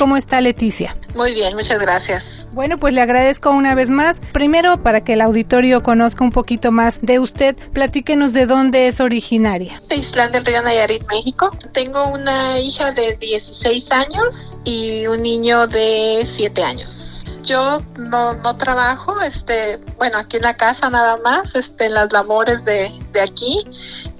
¿Cómo 0.00 0.16
está 0.16 0.40
Leticia? 0.40 0.96
Muy 1.14 1.34
bien, 1.34 1.54
muchas 1.54 1.78
gracias. 1.78 2.46
Bueno, 2.52 2.78
pues 2.78 2.94
le 2.94 3.02
agradezco 3.02 3.50
una 3.50 3.74
vez 3.74 3.90
más. 3.90 4.20
Primero, 4.32 4.82
para 4.82 5.02
que 5.02 5.12
el 5.12 5.20
auditorio 5.20 5.82
conozca 5.82 6.24
un 6.24 6.32
poquito 6.32 6.72
más 6.72 7.00
de 7.02 7.18
usted, 7.18 7.54
platíquenos 7.74 8.32
de 8.32 8.46
dónde 8.46 8.88
es 8.88 8.98
originaria. 8.98 9.82
De 9.88 9.96
Islán 9.96 10.32
del 10.32 10.46
Río 10.46 10.62
Nayarit, 10.62 11.02
México. 11.12 11.50
Tengo 11.74 12.08
una 12.08 12.58
hija 12.60 12.92
de 12.92 13.14
16 13.16 13.92
años 13.92 14.56
y 14.64 15.06
un 15.06 15.20
niño 15.20 15.66
de 15.66 16.22
7 16.24 16.62
años. 16.62 17.26
Yo 17.42 17.82
no, 17.98 18.32
no 18.32 18.56
trabajo, 18.56 19.20
este, 19.20 19.80
bueno, 19.98 20.16
aquí 20.16 20.38
en 20.38 20.44
la 20.44 20.56
casa 20.56 20.88
nada 20.88 21.18
más, 21.22 21.54
este, 21.54 21.86
en 21.86 21.94
las 21.94 22.10
labores 22.10 22.64
de, 22.64 22.90
de 23.12 23.20
aquí 23.20 23.66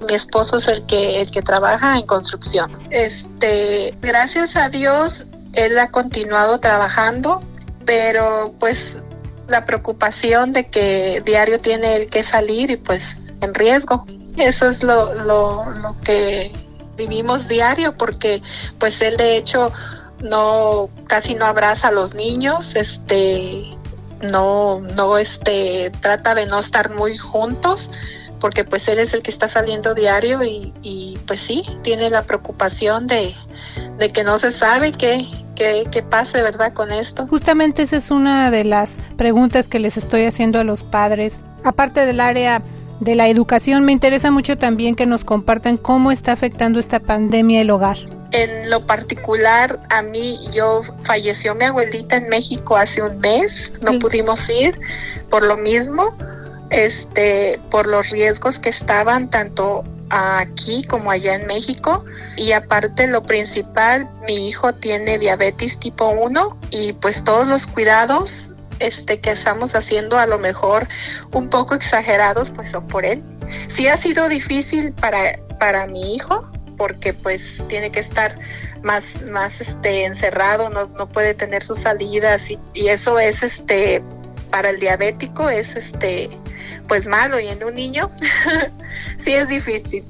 mi 0.00 0.14
esposo 0.14 0.56
es 0.56 0.66
el 0.68 0.84
que 0.86 1.20
el 1.20 1.30
que 1.30 1.42
trabaja 1.42 1.98
en 1.98 2.06
construcción. 2.06 2.70
Este, 2.90 3.94
gracias 4.00 4.56
a 4.56 4.68
Dios 4.68 5.26
él 5.52 5.78
ha 5.78 5.90
continuado 5.90 6.60
trabajando, 6.60 7.42
pero 7.84 8.54
pues 8.58 8.98
la 9.48 9.64
preocupación 9.64 10.52
de 10.52 10.68
que 10.68 11.22
diario 11.24 11.60
tiene 11.60 11.96
el 11.96 12.08
que 12.08 12.22
salir 12.22 12.70
y 12.70 12.76
pues 12.76 13.34
en 13.40 13.54
riesgo. 13.54 14.06
Eso 14.36 14.68
es 14.68 14.82
lo, 14.82 15.12
lo, 15.14 15.70
lo 15.70 16.00
que 16.02 16.52
vivimos 16.96 17.48
diario 17.48 17.96
porque 17.96 18.42
pues 18.78 19.00
él 19.02 19.16
de 19.16 19.36
hecho 19.36 19.72
no 20.20 20.88
casi 21.06 21.34
no 21.34 21.46
abraza 21.46 21.88
a 21.88 21.92
los 21.92 22.14
niños, 22.14 22.76
este 22.76 23.76
no 24.20 24.80
no 24.80 25.16
este 25.16 25.90
trata 26.00 26.34
de 26.34 26.46
no 26.46 26.58
estar 26.58 26.94
muy 26.94 27.16
juntos 27.16 27.90
porque 28.38 28.64
pues 28.64 28.86
él 28.88 28.98
es 28.98 29.14
el 29.14 29.22
que 29.22 29.30
está 29.30 29.48
saliendo 29.48 29.94
diario 29.94 30.40
y 30.42 31.18
pues 31.26 31.40
sí, 31.40 31.64
tiene 31.82 32.08
la 32.08 32.22
preocupación 32.22 33.06
de, 33.06 33.34
de 34.00 34.10
que 34.10 34.24
no 34.24 34.38
se 34.38 34.50
sabe 34.50 34.92
qué, 34.92 35.28
qué, 35.54 36.02
pase, 36.02 36.42
¿verdad? 36.42 36.72
Con 36.72 36.90
esto. 36.90 37.26
Justamente 37.28 37.82
esa 37.82 37.98
es 37.98 38.10
una 38.10 38.50
de 38.50 38.64
las 38.64 38.96
preguntas 39.16 39.68
que 39.68 39.78
les 39.78 39.98
estoy 39.98 40.24
haciendo 40.24 40.58
a 40.58 40.64
los 40.64 40.82
padres. 40.82 41.38
Aparte 41.64 42.06
del 42.06 42.20
área 42.20 42.62
de 43.00 43.14
la 43.14 43.28
educación, 43.28 43.84
me 43.84 43.92
interesa 43.92 44.30
mucho 44.30 44.56
también 44.56 44.96
que 44.96 45.04
nos 45.04 45.24
compartan 45.24 45.76
cómo 45.76 46.10
está 46.10 46.32
afectando 46.32 46.80
esta 46.80 46.98
pandemia 46.98 47.60
el 47.60 47.70
hogar. 47.70 47.98
En 48.32 48.70
lo 48.70 48.86
particular, 48.86 49.80
a 49.90 50.00
mí, 50.00 50.48
yo 50.50 50.80
falleció 51.02 51.54
mi 51.54 51.66
abuelita 51.66 52.16
en 52.16 52.28
México 52.28 52.76
hace 52.76 53.02
un 53.02 53.18
mes, 53.18 53.70
no 53.84 53.98
pudimos 53.98 54.48
ir 54.48 54.80
por 55.28 55.42
lo 55.42 55.58
mismo, 55.58 56.16
este, 56.70 57.60
por 57.70 57.86
los 57.86 58.10
riesgos 58.10 58.58
que 58.58 58.70
estaban 58.70 59.28
tanto 59.28 59.84
aquí 60.10 60.84
como 60.84 61.10
allá 61.10 61.34
en 61.34 61.46
México. 61.46 62.04
Y 62.36 62.52
aparte 62.52 63.06
lo 63.06 63.22
principal 63.22 64.08
mi 64.26 64.48
hijo 64.48 64.72
tiene 64.72 65.18
diabetes 65.18 65.78
tipo 65.78 66.08
1 66.08 66.60
y 66.70 66.92
pues 66.94 67.24
todos 67.24 67.46
los 67.46 67.66
cuidados 67.66 68.52
este 68.78 69.20
que 69.20 69.30
estamos 69.30 69.74
haciendo 69.74 70.18
a 70.18 70.26
lo 70.26 70.38
mejor 70.38 70.88
un 71.32 71.50
poco 71.50 71.74
exagerados 71.74 72.50
pues 72.50 72.70
son 72.70 72.86
por 72.88 73.04
él. 73.04 73.22
Sí 73.68 73.88
ha 73.88 73.96
sido 73.96 74.28
difícil 74.28 74.92
para 74.92 75.38
para 75.58 75.86
mi 75.86 76.14
hijo 76.14 76.50
porque 76.76 77.12
pues 77.12 77.62
tiene 77.68 77.90
que 77.90 78.00
estar 78.00 78.34
más 78.82 79.22
más 79.30 79.60
este 79.60 80.04
encerrado 80.06 80.70
no, 80.70 80.86
no 80.86 81.06
puede 81.10 81.34
tener 81.34 81.62
sus 81.62 81.80
salidas 81.80 82.50
y, 82.50 82.58
y 82.72 82.88
eso 82.88 83.18
es 83.18 83.42
este 83.42 84.02
para 84.50 84.70
el 84.70 84.80
diabético 84.80 85.48
es 85.48 85.76
este 85.76 86.30
pues 86.90 87.06
malo. 87.06 87.38
Y 87.38 87.46
en 87.46 87.62
un 87.62 87.74
niño 87.76 88.10
sí 89.22 89.34
es 89.34 89.48
difícil. 89.48 90.04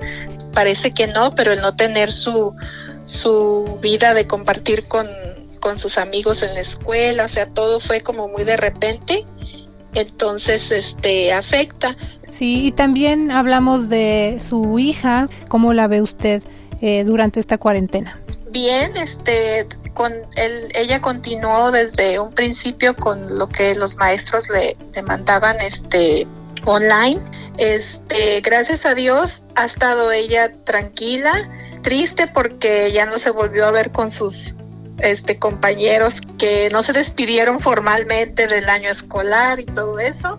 Parece 0.52 0.92
que 0.92 1.06
no, 1.06 1.34
pero 1.34 1.52
el 1.52 1.60
no 1.60 1.76
tener 1.76 2.12
su, 2.12 2.54
su 3.04 3.78
vida 3.82 4.14
de 4.14 4.26
compartir 4.26 4.84
con, 4.84 5.06
con 5.60 5.78
sus 5.78 5.98
amigos 5.98 6.42
en 6.42 6.54
la 6.54 6.60
escuela, 6.60 7.24
o 7.24 7.28
sea, 7.28 7.46
todo 7.46 7.80
fue 7.80 8.00
como 8.00 8.28
muy 8.28 8.44
de 8.44 8.56
repente, 8.56 9.26
entonces 9.94 10.70
este 10.70 11.32
afecta. 11.32 11.96
Sí, 12.26 12.66
y 12.66 12.72
también 12.72 13.30
hablamos 13.30 13.88
de 13.88 14.40
su 14.44 14.78
hija, 14.78 15.28
¿cómo 15.48 15.72
la 15.72 15.86
ve 15.86 16.02
usted 16.02 16.42
eh, 16.80 17.04
durante 17.04 17.40
esta 17.40 17.58
cuarentena? 17.58 18.20
Bien, 18.50 18.96
este, 18.96 19.66
con 19.94 20.12
él, 20.34 20.72
ella 20.74 21.00
continuó 21.00 21.70
desde 21.70 22.18
un 22.18 22.32
principio 22.32 22.96
con 22.96 23.38
lo 23.38 23.48
que 23.48 23.74
los 23.74 23.96
maestros 23.96 24.48
le, 24.48 24.76
le 24.94 25.02
mandaban, 25.02 25.60
este, 25.60 26.26
online. 26.64 27.20
Este, 27.58 28.40
gracias 28.40 28.86
a 28.86 28.94
Dios 28.94 29.42
ha 29.56 29.64
estado 29.64 30.12
ella 30.12 30.52
tranquila, 30.52 31.48
triste 31.82 32.26
porque 32.26 32.92
ya 32.92 33.06
no 33.06 33.18
se 33.18 33.30
volvió 33.30 33.66
a 33.66 33.70
ver 33.70 33.92
con 33.92 34.10
sus 34.10 34.54
este 34.98 35.38
compañeros 35.38 36.20
que 36.38 36.68
no 36.70 36.82
se 36.82 36.92
despidieron 36.92 37.60
formalmente 37.60 38.46
del 38.46 38.68
año 38.68 38.90
escolar 38.90 39.60
y 39.60 39.66
todo 39.66 39.98
eso, 39.98 40.38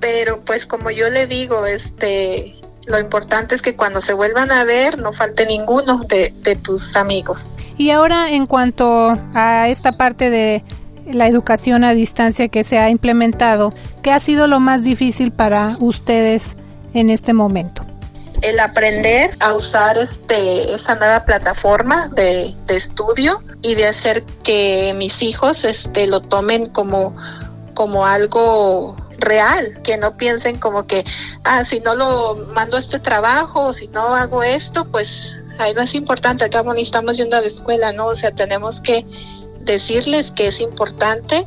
pero 0.00 0.44
pues 0.44 0.66
como 0.66 0.90
yo 0.90 1.10
le 1.10 1.26
digo, 1.26 1.66
este 1.66 2.54
lo 2.86 2.98
importante 2.98 3.54
es 3.54 3.62
que 3.62 3.76
cuando 3.76 4.02
se 4.02 4.12
vuelvan 4.12 4.50
a 4.50 4.64
ver 4.64 4.98
no 4.98 5.12
falte 5.12 5.46
ninguno 5.46 6.04
de, 6.04 6.34
de 6.42 6.56
tus 6.56 6.96
amigos. 6.96 7.56
Y 7.78 7.90
ahora 7.90 8.30
en 8.30 8.46
cuanto 8.46 9.18
a 9.34 9.68
esta 9.68 9.92
parte 9.92 10.28
de 10.28 10.62
la 11.12 11.28
educación 11.28 11.84
a 11.84 11.94
distancia 11.94 12.48
que 12.48 12.64
se 12.64 12.78
ha 12.78 12.90
implementado, 12.90 13.72
¿qué 14.02 14.12
ha 14.12 14.20
sido 14.20 14.46
lo 14.46 14.60
más 14.60 14.84
difícil 14.84 15.32
para 15.32 15.76
ustedes 15.80 16.56
en 16.94 17.10
este 17.10 17.32
momento? 17.32 17.84
el 18.42 18.60
aprender 18.60 19.30
a 19.40 19.54
usar 19.54 19.96
este 19.96 20.74
esta 20.74 20.96
nueva 20.96 21.24
plataforma 21.24 22.08
de, 22.08 22.54
estudio 22.68 23.42
y 23.62 23.74
de 23.74 23.86
hacer 23.86 24.22
que 24.42 24.92
mis 24.94 25.22
hijos 25.22 25.64
este 25.64 26.06
lo 26.06 26.20
tomen 26.20 26.68
como 26.68 27.14
como 27.72 28.06
algo 28.06 28.96
real, 29.18 29.80
que 29.82 29.96
no 29.96 30.16
piensen 30.16 30.58
como 30.58 30.86
que 30.86 31.04
ah 31.44 31.64
si 31.64 31.80
no 31.80 31.94
lo 31.94 32.36
mando 32.52 32.76
este 32.76 32.98
trabajo 32.98 33.72
si 33.72 33.88
no 33.88 34.14
hago 34.14 34.42
esto, 34.42 34.86
pues 34.90 35.38
ahí 35.58 35.72
no 35.72 35.80
es 35.80 35.94
importante, 35.94 36.44
acá 36.44 36.62
ni 36.74 36.82
estamos 36.82 37.16
yendo 37.16 37.36
a 37.36 37.40
la 37.40 37.46
escuela, 37.46 37.92
¿no? 37.92 38.08
O 38.08 38.16
sea, 38.16 38.32
tenemos 38.32 38.80
que 38.80 39.06
decirles 39.64 40.30
que 40.30 40.48
es 40.48 40.60
importante 40.60 41.46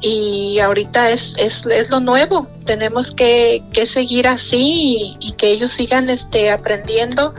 y 0.00 0.58
ahorita 0.60 1.10
es, 1.10 1.34
es, 1.38 1.66
es 1.66 1.90
lo 1.90 2.00
nuevo. 2.00 2.46
Tenemos 2.64 3.12
que, 3.12 3.62
que 3.72 3.86
seguir 3.86 4.28
así 4.28 5.16
y, 5.20 5.32
que 5.32 5.48
ellos 5.48 5.72
sigan 5.72 6.08
este, 6.08 6.50
aprendiendo, 6.50 7.34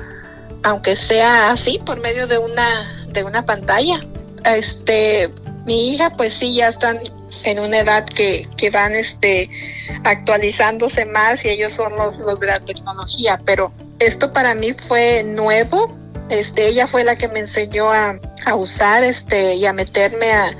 aunque 0.63 0.96
sea 0.96 1.52
así, 1.52 1.80
por 1.86 2.00
medio 2.00 2.28
de 2.28 2.38
una, 2.38 3.06
de 3.12 3.24
una 3.24 3.46
pantalla. 3.46 4.02
Este, 4.44 5.30
mi 5.65 5.89
hija, 5.89 6.12
pues 6.12 6.34
sí, 6.34 6.54
ya 6.54 6.70
están 6.70 7.00
en 7.44 7.60
una 7.60 7.80
edad 7.80 8.06
que, 8.06 8.48
que 8.58 8.70
van 8.70 8.96
este, 8.96 9.50
actualizándose 10.04 11.06
más 11.06 11.46
y 11.46 11.50
ellos 11.50 11.74
son 11.74 11.96
los, 11.96 12.20
los 12.20 12.39
de 12.39 12.48
la 12.48 12.60
tecnología, 12.60 13.39
pero 13.46 13.72
esto 14.00 14.32
para 14.32 14.56
mí 14.56 14.74
fue 14.74 15.24
nuevo 15.24 15.88
este, 16.30 16.68
ella 16.68 16.88
fue 16.88 17.04
la 17.04 17.15
que 17.15 17.28
me 17.28 17.39
enseñó 17.39 17.92
a, 17.92 18.20
a 18.46 18.56
usar 18.56 19.04
este, 19.04 19.56
y 19.56 19.65
a 19.65 19.74
meterme 19.74 20.32
a, 20.32 20.52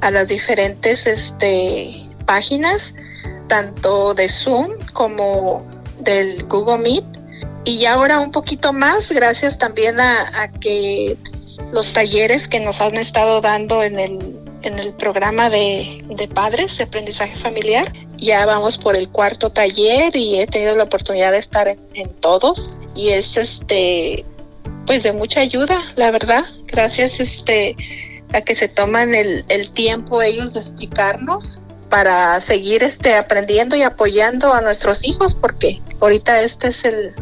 a 0.00 0.10
las 0.10 0.28
diferentes 0.28 1.06
este, 1.06 2.08
páginas, 2.26 2.94
tanto 3.48 4.14
de 4.14 4.28
Zoom 4.28 4.72
como 4.92 5.66
del 6.00 6.44
Google 6.44 6.78
Meet. 6.78 7.04
Y 7.64 7.86
ahora 7.86 8.20
un 8.20 8.30
poquito 8.30 8.72
más, 8.72 9.10
gracias 9.10 9.58
también 9.58 10.00
a, 10.00 10.42
a 10.42 10.48
que 10.52 11.16
los 11.72 11.92
talleres 11.92 12.48
que 12.48 12.60
nos 12.60 12.80
han 12.80 12.96
estado 12.96 13.40
dando 13.40 13.82
en 13.82 13.98
el, 13.98 14.38
en 14.62 14.78
el 14.78 14.92
programa 14.92 15.48
de, 15.48 16.02
de, 16.08 16.28
padres 16.28 16.76
de 16.76 16.84
aprendizaje 16.84 17.36
familiar. 17.36 17.92
Ya 18.18 18.44
vamos 18.46 18.78
por 18.78 18.96
el 18.98 19.08
cuarto 19.08 19.50
taller 19.50 20.14
y 20.16 20.40
he 20.40 20.46
tenido 20.46 20.74
la 20.74 20.84
oportunidad 20.84 21.32
de 21.32 21.38
estar 21.38 21.68
en, 21.68 21.78
en 21.94 22.10
todos. 22.20 22.74
Y 22.94 23.10
es 23.10 23.36
este 23.36 24.24
pues 24.86 25.02
de 25.02 25.12
mucha 25.12 25.40
ayuda, 25.40 25.80
la 25.96 26.10
verdad. 26.10 26.44
Gracias 26.66 27.20
este 27.20 27.76
a 28.32 28.40
que 28.40 28.56
se 28.56 28.68
toman 28.68 29.14
el, 29.14 29.44
el 29.48 29.70
tiempo 29.70 30.20
ellos 30.20 30.54
de 30.54 30.60
explicarnos 30.60 31.60
para 31.88 32.40
seguir 32.40 32.82
este 32.82 33.14
aprendiendo 33.16 33.76
y 33.76 33.82
apoyando 33.82 34.52
a 34.52 34.60
nuestros 34.60 35.04
hijos 35.04 35.34
porque 35.34 35.80
ahorita 36.00 36.40
esta 36.42 36.68
es 36.68 36.84
el 36.84 37.14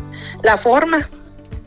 la 0.42 0.56
forma. 0.56 1.10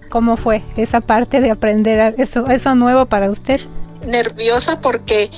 ¿Cómo 0.10 0.38
fue 0.38 0.64
esa 0.78 1.02
parte 1.02 1.42
de 1.42 1.52
aprender 1.52 2.16
eso 2.18 2.48
eso 2.50 2.74
nuevo 2.76 3.06
para 3.06 3.30
usted? 3.30 3.62
Nerviosa 4.06 4.80
porque 4.80 5.30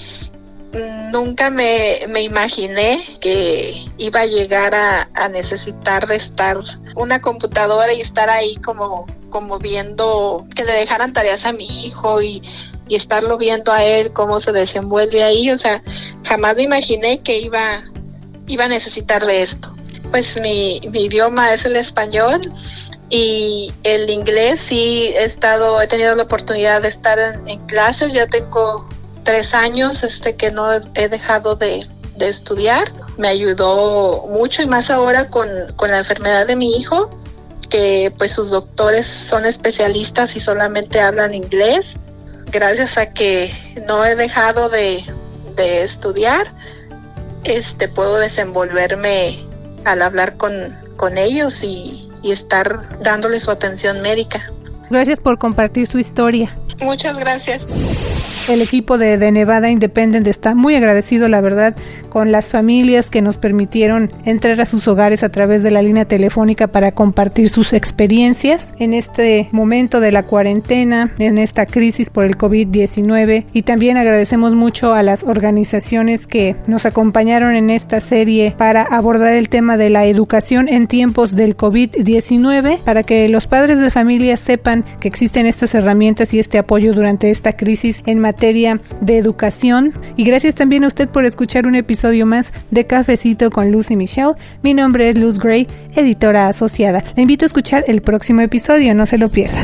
nunca 1.12 1.50
me, 1.50 2.02
me, 2.10 2.22
imaginé 2.22 3.02
que 3.20 3.86
iba 3.98 4.22
a 4.22 4.26
llegar 4.26 4.76
a, 4.76 5.10
a, 5.14 5.30
necesitar 5.30 6.08
de 6.08 6.16
estar 6.16 6.60
una 6.96 7.22
computadora 7.22 7.94
y 7.94 8.02
estar 8.02 8.30
ahí 8.30 8.56
como, 8.58 9.06
como 9.30 9.60
viendo 9.60 10.46
que 10.56 10.64
le 10.64 10.74
dejaran 10.74 11.14
tareas 11.14 11.46
a 11.46 11.54
mi 11.54 11.86
hijo 11.86 12.22
y, 12.22 12.42
y 12.88 12.96
estarlo 12.96 13.38
viendo 13.38 13.72
a 13.72 13.84
él 13.84 14.14
cómo 14.14 14.40
se 14.40 14.52
desenvuelve 14.52 15.24
ahí. 15.24 15.52
O 15.52 15.58
sea, 15.58 15.82
jamás 16.24 16.56
me 16.56 16.64
imaginé 16.64 17.20
que 17.20 17.40
iba, 17.40 17.84
iba 18.48 18.66
a 18.66 18.70
necesitar 18.70 19.26
de 19.26 19.42
esto. 19.42 19.70
Pues 20.12 20.40
mi, 20.40 20.82
mi 20.92 21.06
idioma 21.06 21.54
es 21.54 21.66
el 21.66 21.76
español 21.76 22.52
y 23.10 23.74
el 23.84 24.10
inglés 24.10 24.60
sí 24.60 25.12
he 25.16 25.24
estado, 25.24 25.82
he 25.82 25.88
tenido 25.88 26.16
la 26.16 26.24
oportunidad 26.24 26.82
de 26.82 26.90
estar 26.90 27.20
en, 27.20 27.48
en 27.48 27.60
clases, 27.68 28.14
ya 28.14 28.28
tengo 28.28 28.88
tres 29.28 29.54
años 29.54 30.04
este 30.04 30.38
que 30.38 30.52
no 30.52 30.72
he 30.72 31.10
dejado 31.10 31.58
de, 31.58 31.86
de 32.16 32.30
estudiar. 32.30 32.90
Me 33.18 33.28
ayudó 33.28 34.26
mucho 34.26 34.62
y 34.62 34.68
más 34.68 34.90
ahora 34.90 35.30
con, 35.30 35.50
con, 35.76 35.92
la 35.92 35.98
enfermedad 35.98 36.48
de 36.48 36.56
mi 36.56 36.78
hijo, 36.78 37.12
que 37.70 38.14
pues 38.18 38.32
sus 38.32 38.52
doctores 38.52 39.06
son 39.06 39.46
especialistas 39.46 40.38
y 40.38 40.40
solamente 40.40 41.02
hablan 41.02 41.34
inglés. 41.34 41.98
Gracias 42.54 42.98
a 42.98 43.08
que 43.08 43.52
no 43.86 44.06
he 44.06 44.16
dejado 44.16 44.70
de, 44.70 45.04
de 45.58 45.84
estudiar, 45.84 46.54
este 47.44 47.90
puedo 47.90 48.20
desenvolverme 48.20 49.46
al 49.84 50.04
hablar 50.04 50.38
con, 50.38 50.80
con 50.96 51.18
ellos 51.18 51.64
y, 51.64 52.10
y 52.24 52.32
estar 52.32 53.02
dándole 53.02 53.42
su 53.42 53.52
atención 53.52 54.02
médica. 54.02 54.50
Gracias 54.90 55.20
por 55.20 55.38
compartir 55.38 55.86
su 55.86 56.00
historia. 56.00 56.58
Muchas 56.80 57.20
gracias. 57.20 57.64
El 58.48 58.62
equipo 58.62 58.98
de, 58.98 59.18
de, 59.18 59.34
Nevada 59.34 59.70
Independent 59.70 60.26
está 60.26 60.56
muy 60.56 60.74
agradecido, 60.76 61.28
la 61.28 61.42
verdad, 61.42 61.76
con 62.08 62.32
las 62.32 62.48
familias 62.48 63.10
que 63.10 63.22
nos 63.22 63.38
permitieron 63.38 64.10
entrar 64.24 64.62
a 64.62 64.66
sus 64.66 64.88
hogares 64.88 65.22
a 65.22 65.30
través 65.30 65.64
de 65.64 65.72
la 65.72 65.82
línea 65.82 66.06
telefónica 66.06 66.68
para 66.68 66.94
compartir 66.94 67.50
sus 67.50 67.74
experiencias 67.74 68.72
en 68.80 68.94
este 68.94 69.50
momento 69.52 70.00
de 70.00 70.14
la 70.14 70.24
cuarentena, 70.24 71.12
en 71.20 71.38
esta 71.38 71.66
crisis 71.66 72.10
por 72.10 72.24
el 72.24 72.38
COVID-19. 72.38 73.48
Y 73.52 73.64
también 73.64 73.98
agradecemos 73.98 74.56
mucho 74.56 74.94
a 74.94 75.04
las 75.04 75.24
organizaciones 75.24 76.26
que 76.26 76.56
nos 76.68 76.86
acompañaron 76.86 77.54
en 77.54 77.70
esta 77.70 78.00
serie 78.00 78.56
para 78.58 78.84
abordar 78.84 79.34
el 79.34 79.50
tema 79.50 79.76
de 79.76 79.90
la 79.90 80.06
educación 80.06 80.70
en 80.70 80.88
tiempos 80.88 81.36
del 81.36 81.58
COVID-19, 81.58 82.80
para 82.80 83.04
que 83.04 83.28
los 83.28 83.46
padres 83.46 83.82
de 83.82 83.92
familia 83.92 84.38
sepan 84.38 84.86
que 85.02 85.10
existen 85.10 85.46
estas 85.46 85.76
herramientas 85.76 86.34
y 86.34 86.40
este 86.40 86.58
apoyo 86.58 86.94
durante 86.94 87.30
esta 87.30 87.52
crisis 87.52 88.02
en 88.06 88.20
materia 88.20 88.37
materia 88.38 88.80
de 89.02 89.18
educación. 89.18 89.94
Y 90.16 90.24
gracias 90.24 90.54
también 90.54 90.84
a 90.84 90.88
usted 90.88 91.10
por 91.10 91.26
escuchar 91.26 91.66
un 91.66 91.74
episodio 91.74 92.28
más 92.28 92.54
de 92.70 92.86
Cafecito 92.86 93.50
con 93.50 93.72
Lucy 93.72 93.96
Michelle. 93.96 94.34
Mi 94.62 94.76
nombre 94.76 95.10
es 95.10 95.18
Luz 95.18 95.40
Gray, 95.40 95.68
editora 95.96 96.48
asociada. 96.48 97.04
Le 97.16 97.24
invito 97.24 97.46
a 97.46 97.48
escuchar 97.48 97.84
el 97.88 98.04
próximo 98.04 98.42
episodio, 98.42 98.94
no 98.94 99.08
se 99.08 99.18
lo 99.18 99.30
pierda. 99.30 99.64